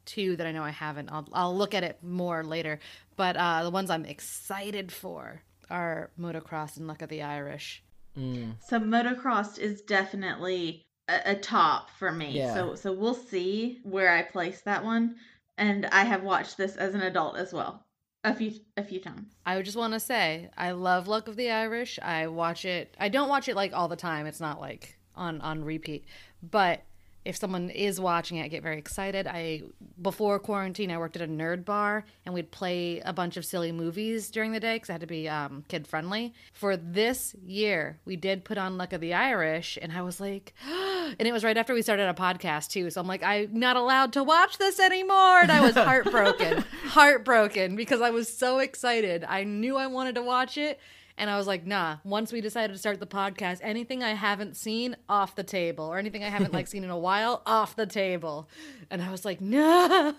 [0.05, 1.11] two that I know I haven't.
[1.11, 2.79] I'll, I'll look at it more later.
[3.17, 7.83] But uh, the ones I'm excited for are Motocross and Luck of the Irish.
[8.19, 8.55] Mm.
[8.69, 12.31] So motocross is definitely a, a top for me.
[12.31, 12.55] Yeah.
[12.55, 15.17] So so we'll see where I place that one.
[15.57, 17.87] And I have watched this as an adult as well,
[18.25, 19.37] a few a few times.
[19.47, 21.99] I would just want to say, I love Luck of the Irish.
[22.01, 22.97] I watch it.
[22.99, 24.27] I don't watch it like all the time.
[24.27, 26.07] It's not like on on repeat.
[26.43, 26.83] But
[27.25, 29.27] if someone is watching it, I get very excited.
[29.27, 29.63] I
[30.01, 33.73] before quarantine, I worked at a nerd bar, and we'd play a bunch of silly
[33.73, 36.35] movies during the day because I had to be um, kid friendly.
[36.53, 40.53] For this year, we did put on Luck of the Irish, and I was like,
[40.67, 42.91] and it was right after we started a podcast too.
[42.91, 47.77] So I'm like, I'm not allowed to watch this anymore, and I was heartbroken, heartbroken
[47.77, 49.25] because I was so excited.
[49.25, 50.79] I knew I wanted to watch it.
[51.17, 54.57] And I was like, nah, once we decided to start the podcast, anything I haven't
[54.57, 57.87] seen off the table or anything I haven't like seen in a while off the
[57.87, 58.49] table.
[58.91, 60.13] And I was like, no.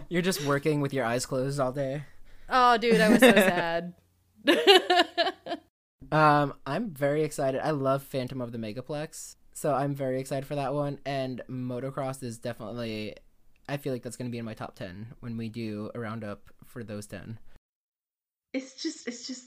[0.08, 2.04] You're just working with your eyes closed all day.
[2.48, 3.94] oh, dude, I was so sad.
[6.10, 7.60] Um, I'm very excited.
[7.62, 11.00] I love Phantom of the Megaplex, so I'm very excited for that one.
[11.04, 13.14] And Motocross is definitely,
[13.68, 16.00] I feel like that's going to be in my top ten when we do a
[16.00, 17.38] roundup for those ten.
[18.54, 19.44] It's just it's just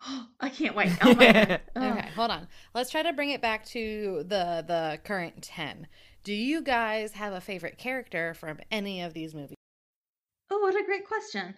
[0.40, 0.92] I can't wait.
[1.02, 1.60] Oh my god.
[1.76, 1.88] Oh.
[1.90, 2.48] Okay, hold on.
[2.74, 5.86] Let's try to bring it back to the the current 10.
[6.22, 9.56] Do you guys have a favorite character from any of these movies?
[10.50, 11.54] Oh, what a great question.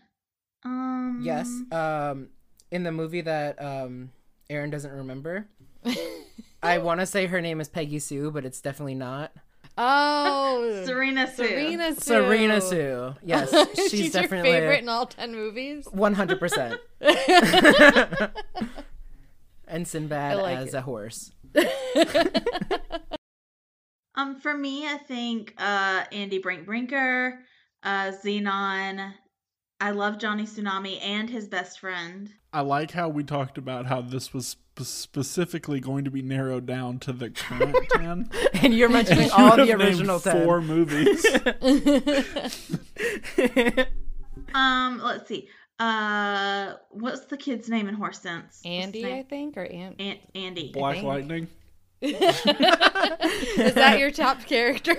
[0.64, 1.49] Um yes.
[1.70, 2.29] Um,
[2.70, 4.11] in the movie that um
[4.49, 5.49] Aaron doesn't remember,
[6.62, 9.33] I want to say her name is Peggy Sue, but it's definitely not.
[9.79, 11.47] Oh, Serena Sue.
[11.47, 12.01] Serena Sue.
[12.01, 13.15] Serena Sue.
[13.23, 15.87] Yes, she's, She's, definitely your favorite in all 10 movies?
[15.91, 16.81] One hundred percent.
[19.69, 20.77] And Sinbad like as it.
[20.77, 21.33] a horse.
[24.15, 27.41] Um, for me, I think uh Andy Brink Brinker,
[27.83, 29.12] uh Zenon.
[29.81, 32.31] I love Johnny Tsunami and his best friend.
[32.53, 36.65] I like how we talked about how this was sp- specifically going to be narrowed
[36.67, 38.31] down to the current 10.
[38.62, 40.45] And you're mentioning You all the have named original ten.
[40.45, 41.25] four movies.
[44.55, 45.49] Um, let's see.
[45.79, 48.62] Uh, what's the kid's name in Horse Sense?
[48.65, 49.97] Andy, I think, or Aunt.
[50.01, 50.71] An- Andy.
[50.73, 51.03] Black.
[51.03, 51.49] Lightning.
[52.01, 52.15] Is
[53.75, 54.97] that your top character?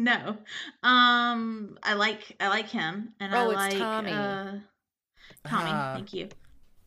[0.00, 0.36] No.
[0.84, 4.12] Um, I like I like him, and I Oh, it's like Tommy.
[4.12, 4.52] Uh,
[5.46, 5.92] Tommy, Ah.
[5.96, 6.28] thank you.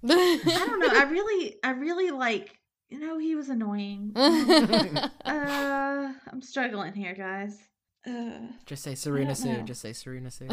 [0.10, 0.88] I don't know.
[0.90, 2.58] I really, I really like
[2.90, 4.14] You know, he was annoying.
[4.16, 7.58] uh, I'm struggling here, guys.
[8.08, 9.54] Uh, Just say Serena don't Sue.
[9.58, 9.62] know.
[9.64, 10.48] Just say Serena Sue.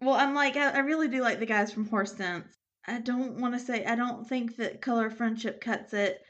[0.00, 2.46] well, I'm like, I, I really do like the guys from Horse Sense.
[2.86, 6.20] I don't want to say, I don't think that Color of Friendship cuts it.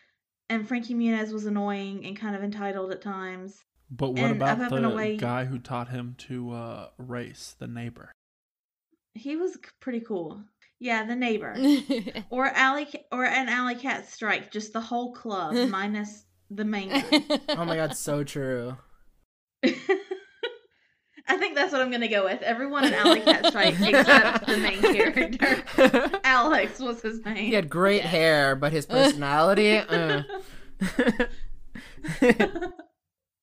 [0.48, 3.56] And Frankie Muniz was annoying and kind of entitled at times.
[3.90, 7.56] But what And about Up, Up the Away- guy who taught him to uh, race,
[7.58, 8.12] the neighbor?
[9.14, 10.40] He was pretty cool.
[10.78, 11.56] Yeah, the neighbor.
[12.30, 17.22] or alley or an alley cat strike, just the whole club minus the main guy.
[17.50, 18.76] oh my god, so true.
[19.64, 22.42] I think that's what I'm gonna go with.
[22.42, 25.62] Everyone in Alley Cat Strike except the main character.
[26.24, 27.36] Alex was his name.
[27.36, 29.76] he had great hair, but his personality.
[29.78, 30.22] uh.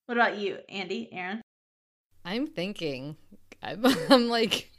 [0.07, 1.41] What about you, Andy, Aaron?
[2.23, 3.17] I'm thinking.
[3.61, 4.71] I'm, I'm like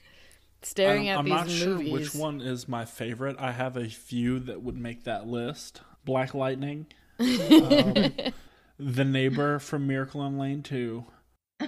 [0.62, 1.88] staring I'm, at I'm these not movies.
[1.88, 3.36] sure which one is my favorite.
[3.38, 5.82] I have a few that would make that list.
[6.06, 6.86] Black Lightning,
[7.20, 7.26] um,
[8.78, 11.04] the neighbor from Miracle in Lane 2,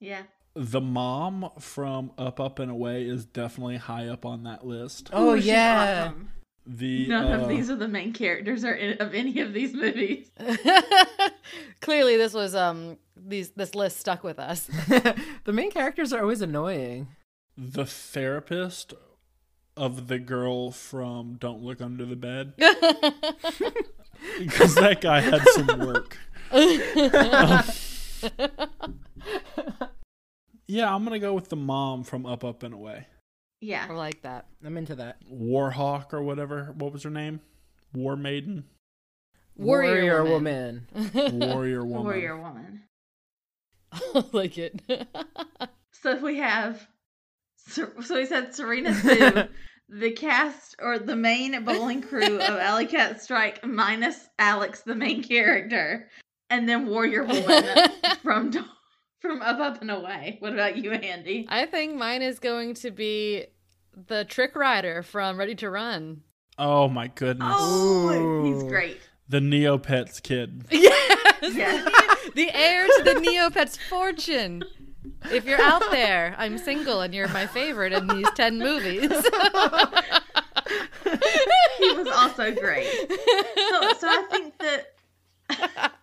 [0.00, 0.22] yeah.
[0.54, 5.10] the mom from Up Up and Away is definitely high up on that list.
[5.12, 6.06] oh Ooh, yeah.
[6.08, 6.30] awesome.
[6.66, 9.72] The None uh, of these are the main characters or in, of any of these
[9.72, 10.30] movies.
[11.80, 14.66] Clearly, this was um these this list stuck with us.
[15.44, 17.08] the main characters are always annoying.
[17.56, 18.94] the therapist
[19.76, 22.54] of the girl from Don't Look Under the Bed
[24.38, 26.18] because that guy had some work.
[30.66, 33.06] Yeah, I'm gonna go with the mom from Up Up and Away.
[33.62, 34.46] I like that.
[34.64, 35.16] I'm into that.
[35.30, 36.74] Warhawk or whatever.
[36.76, 37.40] What was her name?
[37.94, 38.64] War Maiden,
[39.56, 40.86] Warrior, woman.
[41.14, 42.02] Warrior Woman.
[42.04, 42.82] Warrior woman.
[43.92, 44.80] I like it.
[46.02, 46.86] So we have,
[47.56, 49.44] so we said Serena Sue,
[49.88, 55.24] the cast or the main bowling crew of Alley Cat Strike minus Alex, the main
[55.24, 56.08] character,
[56.48, 57.64] and then Warrior Woman
[58.22, 58.64] from Do-
[59.20, 60.36] from Up Up and Away.
[60.40, 61.46] What about you, Andy?
[61.48, 63.46] I think mine is going to be
[64.08, 66.22] the trick rider from Ready to Run.
[66.58, 67.48] Oh my goodness.
[67.56, 68.98] Oh, he's great.
[69.28, 70.66] The Neopets kid.
[71.42, 72.30] Yes, Yes.
[72.34, 74.64] the heir to the Neopets fortune.
[75.30, 79.10] If you're out there, I'm single and you're my favorite in these ten movies.
[81.78, 82.86] He was also great.
[82.88, 85.92] So, so I think that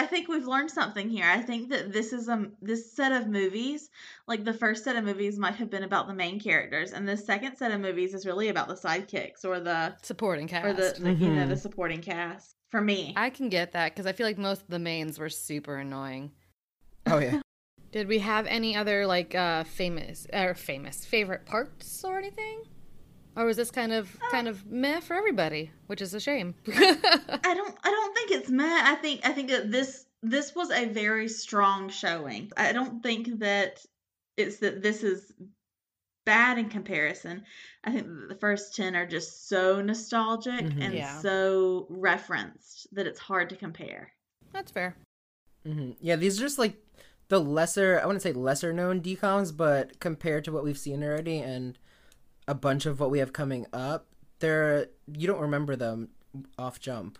[0.00, 1.26] I think we've learned something here.
[1.26, 3.90] I think that this is a this set of movies,
[4.26, 7.18] like the first set of movies, might have been about the main characters, and the
[7.18, 10.64] second set of movies is really about the sidekicks or the Supporting cast.
[10.64, 12.54] or the, the you know the supporting cast.
[12.70, 15.28] For me, I can get that because I feel like most of the mains were
[15.28, 16.30] super annoying.
[17.06, 17.42] Oh yeah.
[17.92, 22.62] Did we have any other like uh famous or famous favorite parts or anything?
[23.40, 26.54] Or was this kind of kind of meh for everybody, which is a shame.
[26.68, 28.80] I don't I don't think it's meh.
[28.84, 32.52] I think I think that this this was a very strong showing.
[32.58, 33.82] I don't think that
[34.36, 35.32] it's that this is
[36.26, 37.44] bad in comparison.
[37.82, 40.82] I think the first 10 are just so nostalgic Mhm.
[40.82, 41.18] and Yeah.
[41.20, 44.12] so referenced that it's hard to compare.
[44.52, 44.96] That's fair.
[45.64, 46.76] hmm Yeah, these are just like
[47.28, 51.38] the lesser, I wouldn't say lesser known DCOMs, but compared to what we've seen already
[51.38, 51.78] and
[52.50, 54.08] a bunch of what we have coming up,
[54.40, 56.08] they're, you don't remember them
[56.58, 57.16] off jump.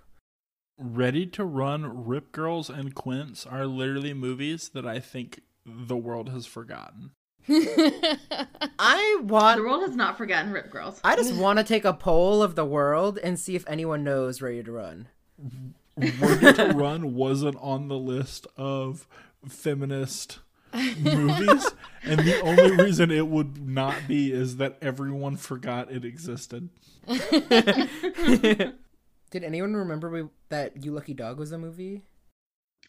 [0.76, 6.30] Ready to Run, Rip Girls, and Quints are literally movies that I think the world
[6.30, 7.12] has forgotten.
[7.48, 11.00] I want the world has not forgotten Rip Girls.
[11.04, 14.42] I just want to take a poll of the world and see if anyone knows
[14.42, 15.08] Ready to Run.
[15.96, 19.06] Ready to Run wasn't on the list of
[19.46, 20.40] feminist
[20.74, 21.66] movies,
[22.02, 26.68] and the only reason it would not be is that everyone forgot it existed.
[29.30, 32.02] Did anyone remember we, that You Lucky Dog was a movie?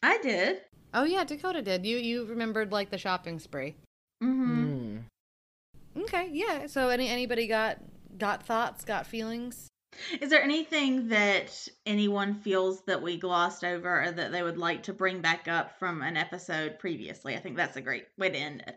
[0.03, 0.61] I did.
[0.93, 1.85] oh yeah, Dakota did.
[1.85, 3.75] You you remembered like the shopping spree.
[4.21, 4.97] hmm Hmm.
[6.03, 6.67] Okay, yeah.
[6.67, 7.77] So any anybody got
[8.17, 9.67] got thoughts, got feelings?
[10.19, 14.83] Is there anything that anyone feels that we glossed over or that they would like
[14.83, 17.35] to bring back up from an episode previously?
[17.35, 18.75] I think that's a great way to end it.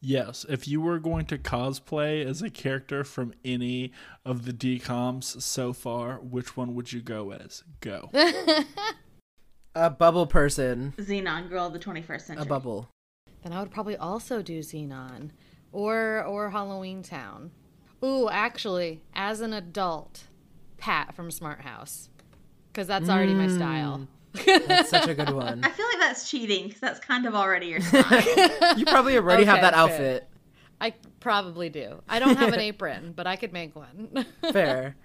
[0.00, 3.92] Yes, if you were going to cosplay as a character from any
[4.24, 7.64] of the DCOMs so far, which one would you go as?
[7.80, 8.10] Go.
[9.74, 10.92] A bubble person.
[10.98, 12.44] Zenon Girl of the 21st Century.
[12.44, 12.88] A bubble.
[13.42, 15.30] then I would probably also do Zenon
[15.72, 17.50] or or Halloweentown.
[18.04, 20.24] Ooh, actually, as an adult,
[20.78, 22.10] Pat from Smart House,
[22.72, 24.06] because that's already my style.
[24.44, 25.64] That's such a good one.
[25.64, 28.76] I feel like that's cheating because that's kind of already your style.
[28.76, 29.82] You probably already have that fair.
[29.82, 30.28] outfit.
[30.80, 32.02] I probably do.
[32.08, 34.26] I don't have an apron, but I could make one.
[34.52, 34.96] Fair.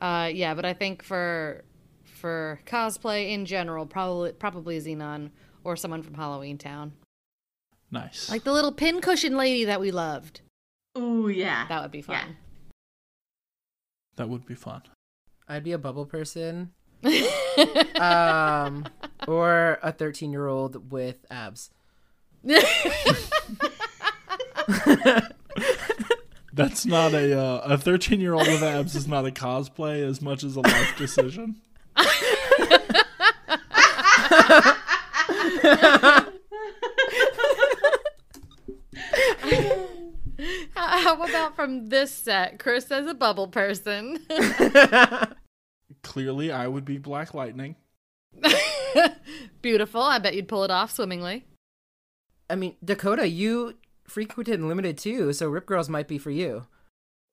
[0.00, 1.64] Uh, yeah, but I think for
[2.04, 5.30] for cosplay in general, probably probably Zenon
[5.64, 6.90] or someone from Halloweentown,
[7.90, 8.30] Nice.
[8.30, 10.42] like the little pincushion lady that we loved.
[10.98, 11.66] Ooh, yeah.
[11.68, 12.36] That would be fun.
[14.16, 14.82] that would be fun.
[15.48, 16.72] I'd be a bubble person.
[18.00, 18.86] um,
[19.26, 21.70] or a 13 year old with abs.
[26.52, 30.20] That's not a uh, a 13 year old with abs is not a cosplay as
[30.20, 31.56] much as a life decision.
[40.80, 44.18] How how about from this set, Chris as a bubble person?
[46.02, 47.76] Clearly, I would be Black Lightning.
[49.62, 50.00] Beautiful.
[50.00, 51.44] I bet you'd pull it off swimmingly.
[52.48, 53.74] I mean, Dakota, you
[54.04, 56.66] frequented Limited Too, so Rip Girls might be for you.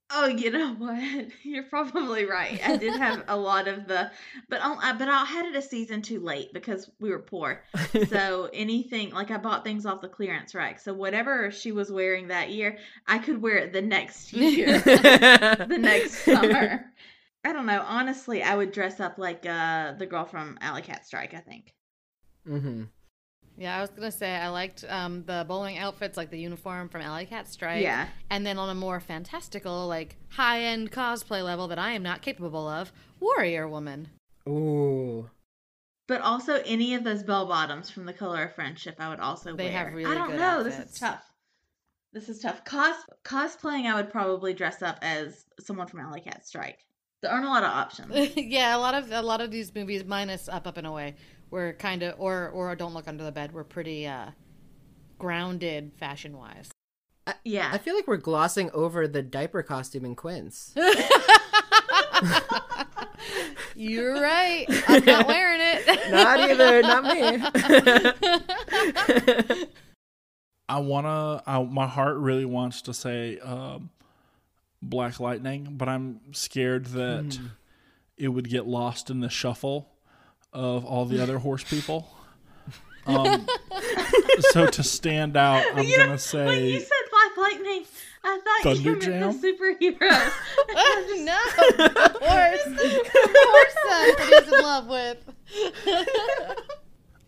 [0.10, 1.28] Oh, you know what?
[1.44, 2.60] You're probably right.
[2.66, 4.10] I did have a lot of the,
[4.48, 7.64] but I, but I had it a season too late because we were poor.
[8.08, 10.80] So anything like I bought things off the clearance rack.
[10.80, 15.78] So whatever she was wearing that year, I could wear it the next year, the
[15.80, 16.86] next summer.
[17.44, 17.84] I don't know.
[17.86, 21.34] Honestly, I would dress up like uh the girl from Alley Cat Strike.
[21.34, 21.74] I think.
[22.46, 22.84] hmm
[23.58, 27.02] Yeah, I was gonna say I liked um, the bowling outfits, like the uniform from
[27.02, 27.82] Alley Cat Strike.
[27.82, 28.08] Yeah.
[28.30, 32.22] And then on a more fantastical, like high end cosplay level that I am not
[32.22, 34.10] capable of, Warrior Woman.
[34.48, 35.30] Ooh.
[36.08, 39.56] But also any of those bell bottoms from the Color of Friendship, I would also
[39.56, 39.74] They wear.
[39.74, 40.64] have really I don't good know.
[40.64, 41.24] This is tough.
[42.14, 42.64] This is tough.
[42.64, 42.96] Cos
[43.26, 46.80] cosplaying, I would probably dress up as someone from Alley Cat Strike.
[47.22, 48.34] There aren't a lot of options.
[48.38, 51.16] yeah, a lot of a lot of these movies, minus Up Up and Away,
[51.50, 54.32] were kind of or or Don't Look Under the Bed, we're pretty uh,
[55.20, 56.70] grounded fashion wise.
[57.44, 57.70] yeah.
[57.72, 60.74] I feel like we're glossing over the diaper costume in Quints.
[63.76, 64.66] You're right.
[64.88, 66.12] I'm not wearing it.
[66.12, 67.44] Not either, not me.
[70.70, 71.44] I wanna.
[71.46, 73.90] I, my heart really wants to say um,
[74.82, 77.38] Black Lightning, but I'm scared that
[78.18, 79.90] it would get lost in the shuffle
[80.54, 82.10] of all the other horse people.
[83.08, 83.48] Um,
[84.52, 86.46] so to stand out, I'm You gonna say.
[86.46, 87.86] when you say said Black Lightning,
[88.22, 90.34] I thought you Thunder meant the superheroes.
[91.24, 91.40] no,
[91.78, 95.20] the horse, the horse that he's in love with.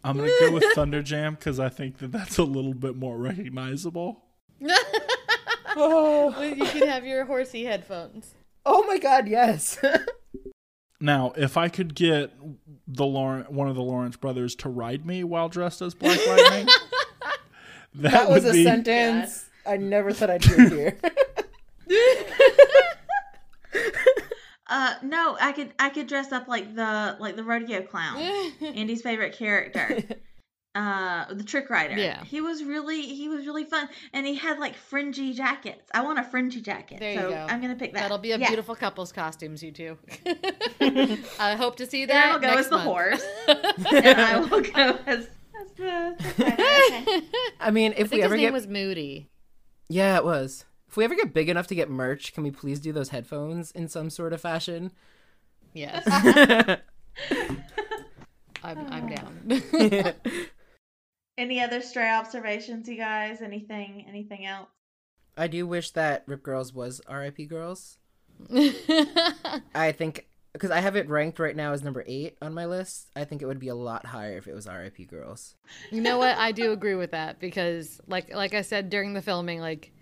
[0.03, 3.17] I'm gonna go with Thunder Jam because I think that that's a little bit more
[3.17, 4.21] recognizable.
[5.77, 6.43] oh.
[6.43, 8.33] you can have your horsey headphones.
[8.65, 9.79] oh my god, yes.
[11.01, 12.33] Now, if I could get
[12.87, 16.67] the Lauren, one of the Lawrence brothers to ride me while dressed as Black Lightning,
[17.95, 20.97] that, that was would a be sentence I never thought I'd hear here.
[24.67, 28.17] uh, no, I could I could dress up like the like the rodeo clown,
[28.61, 30.03] Andy's favorite character.
[30.75, 31.97] Uh, the trick rider.
[31.97, 32.23] Yeah.
[32.25, 35.89] he was really he was really fun, and he had like fringy jackets.
[35.93, 37.47] I want a fringy jacket, There you so go.
[37.49, 38.01] I'm gonna pick that.
[38.03, 38.47] That'll be a Yeah.
[38.49, 39.97] beautiful couple's costumes, you two.
[41.39, 42.31] I hope to see And that.
[42.33, 42.85] I'll go next as the month.
[42.87, 45.27] horse, and I will go as,
[45.59, 46.15] as the.
[46.39, 47.21] Okay.
[47.59, 49.27] I mean, if I we ever his name get was Moody.
[49.89, 50.65] Yeah, it was.
[50.87, 53.71] If we ever get big enough to get merch, can we please do those headphones
[53.71, 54.91] in some sort of fashion?
[55.73, 56.03] Yes,
[58.63, 59.61] I'm, I'm down.
[61.39, 63.41] Any other stray observations, you guys?
[63.41, 64.05] Anything?
[64.07, 64.67] Anything else?
[65.37, 67.97] I do wish that Rip Girls was RIP Girls.
[69.73, 73.09] I think because I have it ranked right now as number eight on my list.
[73.15, 75.55] I think it would be a lot higher if it was RIP Girls.
[75.91, 76.37] you know what?
[76.37, 79.93] I do agree with that because, like, like I said during the filming, like,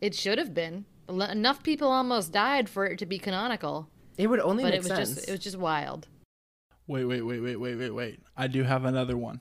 [0.00, 1.62] it should have been L- enough.
[1.62, 4.86] People almost died for it to be canonical, It would only but make it was
[4.88, 5.14] sense.
[5.16, 6.08] just it was just wild.
[6.86, 8.20] Wait, wait, wait, wait, wait, wait, wait.
[8.36, 9.40] I do have another one.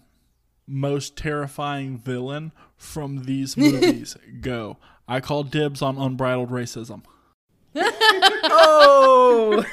[0.71, 4.15] Most terrifying villain from these movies.
[4.39, 4.77] Go.
[5.07, 7.03] I call dibs on unbridled racism.
[7.75, 9.63] oh,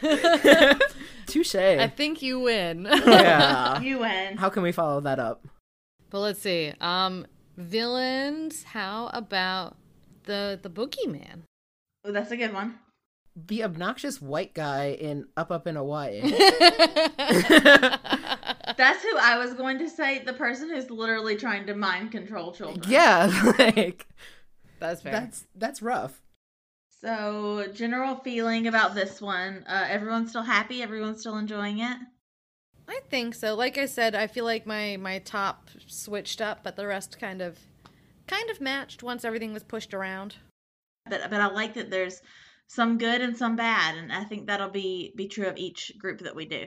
[1.26, 1.54] touche.
[1.54, 2.86] I think you win.
[2.90, 3.80] yeah.
[3.80, 4.36] You win.
[4.36, 5.46] How can we follow that up?
[6.10, 6.72] but let's see.
[6.80, 8.62] Um, villains.
[8.64, 9.76] How about
[10.24, 11.42] the the boogeyman?
[12.04, 12.78] Oh, that's a good one.
[13.36, 16.20] The obnoxious white guy in Up Up in Hawaii.
[18.76, 20.20] That's who I was going to say.
[20.24, 22.84] The person who's literally trying to mind control children.
[22.88, 24.06] yeah, like
[24.80, 25.12] That's fair.
[25.12, 26.20] that's that's rough.
[27.00, 29.64] So, general feeling about this one.
[29.68, 30.82] Uh, everyone's still happy.
[30.82, 31.98] Everyone's still enjoying it.
[32.88, 33.54] I think so.
[33.54, 37.42] Like I said, I feel like my my top switched up, but the rest kind
[37.42, 37.58] of
[38.26, 40.36] kind of matched once everything was pushed around.
[41.08, 42.22] But but I like that there's
[42.68, 46.20] some good and some bad, and I think that'll be be true of each group
[46.20, 46.66] that we do.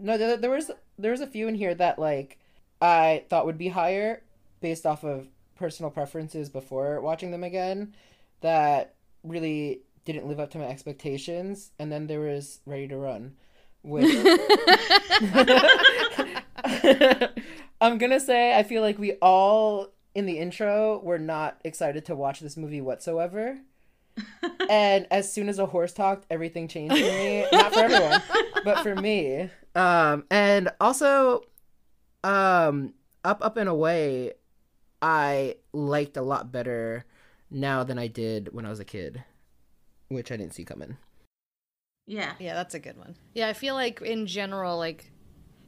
[0.00, 2.38] No, there, there was there was a few in here that like
[2.80, 4.22] I thought would be higher
[4.60, 7.94] based off of personal preferences before watching them again
[8.40, 13.34] that really didn't live up to my expectations and then there was Ready to Run
[13.82, 14.04] which
[17.80, 22.04] I'm going to say I feel like we all in the intro were not excited
[22.06, 23.58] to watch this movie whatsoever.
[24.68, 27.46] and as soon as a horse talked, everything changed for me.
[27.52, 28.22] Not for everyone,
[28.64, 29.50] but for me.
[29.74, 31.42] Um, and also,
[32.24, 32.94] um,
[33.24, 34.32] up, up and away,
[35.02, 37.04] I liked a lot better
[37.50, 39.24] now than I did when I was a kid,
[40.08, 40.96] which I didn't see coming.
[42.06, 42.32] Yeah.
[42.38, 43.16] Yeah, that's a good one.
[43.34, 45.12] Yeah, I feel like in general, like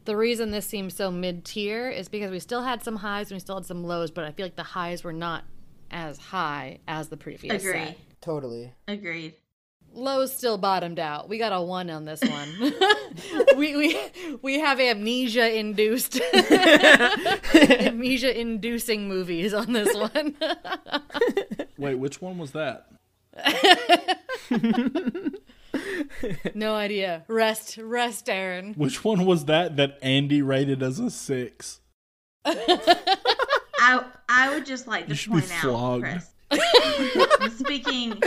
[0.05, 3.37] the reason this seems so mid tier is because we still had some highs and
[3.37, 5.45] we still had some lows, but I feel like the highs were not
[5.91, 7.73] as high as the previous Agree.
[7.73, 7.99] set.
[8.21, 8.73] Totally.
[8.89, 9.35] Agreed.
[9.95, 11.29] Lows still bottomed out.
[11.29, 12.49] We got a one on this one.
[13.57, 13.99] we we
[14.43, 16.21] we have amnesia induced
[17.55, 20.35] amnesia inducing movies on this one.
[21.79, 22.87] Wait, which one was that?
[26.55, 27.25] no idea.
[27.29, 28.75] Rest, rest, Aaron.
[28.75, 31.81] Which one was that that Andy rated as a six?
[32.45, 36.05] I I would just like You to should be point out, flogged.
[36.05, 36.29] Chris.
[37.41, 38.21] I'm speaking.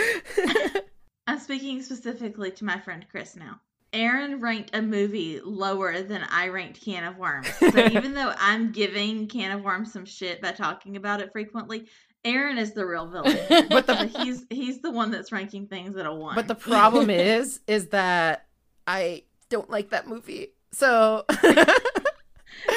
[1.27, 3.59] I'm speaking specifically to my friend Chris now.
[3.93, 7.47] Aaron ranked a movie lower than I ranked Can of Worms.
[7.55, 11.87] So even though I'm giving Can of Worms some shit by talking about it frequently,
[12.25, 13.37] Aaron is the real villain.
[13.69, 16.35] But the So he's he's the one that's ranking things at a one.
[16.35, 18.47] But the problem is, is that
[18.85, 20.49] I don't like that movie.
[20.71, 21.23] So,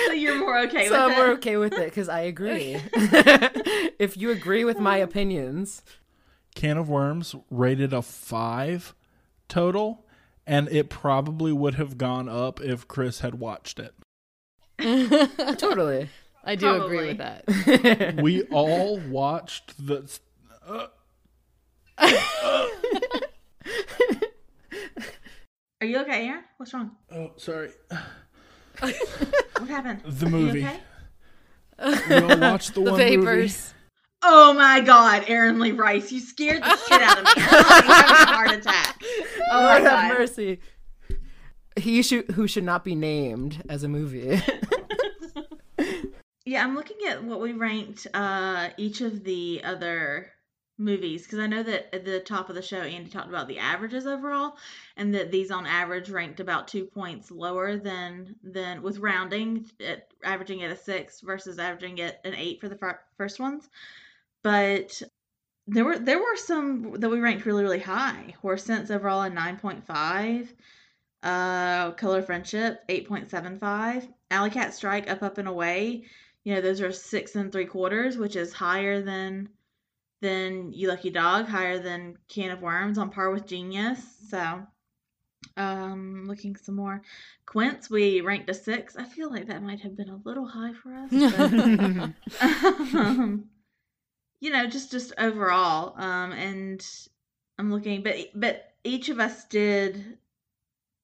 [0.07, 1.34] so you're more okay so with we're it.
[1.38, 2.76] okay with it because I agree.
[3.99, 5.82] if you agree with my opinions,
[6.59, 8.92] Can of Worms rated a five
[9.46, 10.04] total,
[10.44, 13.94] and it probably would have gone up if Chris had watched it.
[15.56, 16.09] totally.
[16.42, 18.16] I do agree with that.
[18.20, 20.11] We all watched the.
[25.80, 26.42] Are you okay, Aaron?
[26.56, 26.90] What's wrong?
[27.12, 27.70] Oh, sorry.
[28.80, 30.00] What happened?
[30.04, 30.66] The movie.
[30.66, 30.80] okay?
[32.09, 33.16] We all watched the, the one movie.
[33.16, 33.74] vapors.
[34.22, 37.30] Oh my god, Aaron Lee Rice, you scared the shit out of me.
[37.36, 39.02] I thought having a heart attack.
[39.50, 40.60] Oh my Lord have mercy.
[41.76, 44.40] He should who should not be named as a movie.
[46.44, 50.30] Yeah, I'm looking at what we ranked uh each of the other
[50.78, 53.58] movies because I know that at the top of the show Andy talked about the
[53.58, 54.56] averages overall
[54.96, 60.08] and that these on average ranked about 2 points lower than than with rounding at
[60.24, 63.68] averaging at a 6 versus averaging at an 8 for the fir- first ones.
[64.43, 65.03] But
[65.66, 68.34] there were there were some that we ranked really really high.
[68.41, 70.49] Horse Sense overall a 9.5.
[71.22, 74.09] Uh Color Friendship 8.75.
[74.30, 76.05] Alley Cat Strike Up Up and Away
[76.49, 79.51] you know those are six and three quarters which is higher than
[80.22, 84.62] than you lucky dog higher than can of worms on par with genius so
[85.59, 87.03] um looking some more
[87.45, 90.72] quints we ranked a six i feel like that might have been a little high
[90.72, 92.41] for us but,
[92.95, 93.45] um,
[94.41, 96.86] you know just just overall um and
[97.59, 100.18] i'm looking but but each of us did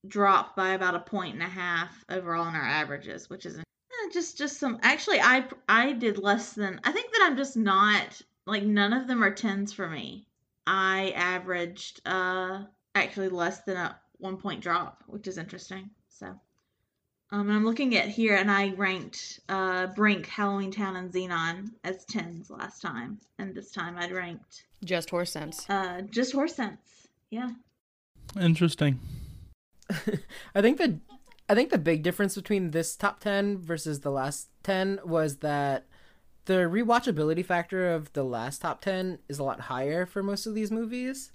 [0.07, 3.59] drop by about a point and a half overall in our averages which is
[4.05, 7.57] Eh, just just some actually i i did less than i think that i'm just
[7.57, 10.27] not like none of them are tens for me.
[10.67, 12.65] I averaged uh
[12.95, 16.39] actually less than a one point drop which is interesting so
[17.35, 22.05] um and i'm looking at here and i ranked uh brink halloweentown and zenon as
[22.05, 25.69] tens last time and this time i'd ranked Just horse sense.
[25.69, 27.51] uh just horse sense yeah
[28.41, 28.99] Interesting.
[30.55, 30.99] I think the
[31.49, 35.85] I think the big difference between this top 10 versus the last 10 was that
[36.47, 40.55] the rewatchability factor of the last top 10 is a lot higher for most of
[40.55, 41.33] these movies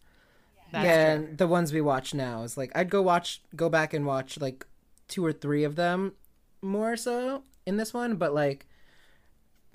[0.71, 1.35] That's than true.
[1.37, 2.41] the ones we watch now.
[2.43, 4.65] Is like I'd go watch go back and watch like
[5.09, 6.13] two or three of them
[6.61, 8.65] more so in this one, but like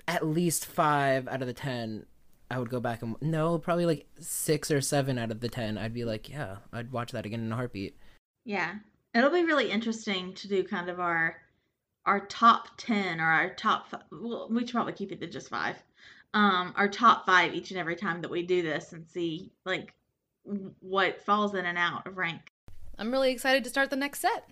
[0.07, 2.05] at least 5 out of the 10
[2.49, 5.77] I would go back and no, probably like 6 or 7 out of the 10
[5.77, 7.97] I'd be like, yeah, I'd watch that again in a heartbeat.
[8.45, 8.75] Yeah.
[9.13, 11.37] It'll be really interesting to do kind of our
[12.05, 15.49] our top 10 or our top fi- well, we should probably keep it to just
[15.49, 15.75] 5.
[16.33, 19.93] Um our top 5 each and every time that we do this and see like
[20.79, 22.41] what falls in and out of rank.
[22.97, 24.49] I'm really excited to start the next set.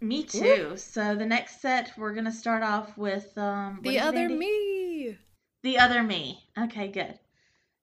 [0.00, 0.76] Me too.
[0.76, 5.16] So the next set we're going to start off with um The other me.
[5.62, 6.44] The other me.
[6.58, 7.18] Okay, good.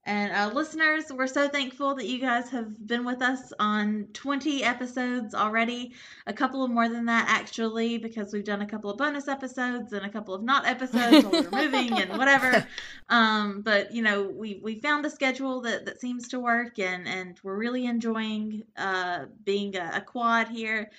[0.03, 4.64] And uh, listeners, we're so thankful that you guys have been with us on 20
[4.64, 5.93] episodes already.
[6.26, 9.93] A couple of more than that, actually, because we've done a couple of bonus episodes
[9.93, 12.66] and a couple of not episodes while we're moving and whatever.
[13.09, 17.05] Um, but, you know, we, we found a schedule that, that seems to work, and,
[17.09, 20.89] and we're really enjoying uh, being a, a quad here.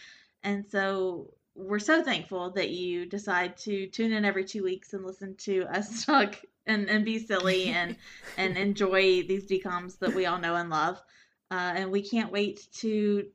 [0.45, 5.05] And so we're so thankful that you decide to tune in every two weeks and
[5.05, 6.37] listen to us talk
[6.67, 7.97] and, and be silly and
[8.37, 11.03] and enjoy these DCOMs that we all know and love.
[11.51, 13.27] Uh, and we can't wait to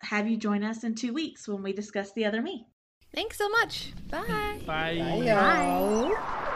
[0.00, 2.66] have you join us in two weeks when we discuss the other me.
[3.14, 3.92] Thanks so much.
[4.10, 4.60] Bye.
[4.66, 4.98] Bye.
[4.98, 6.48] Bye, y'all.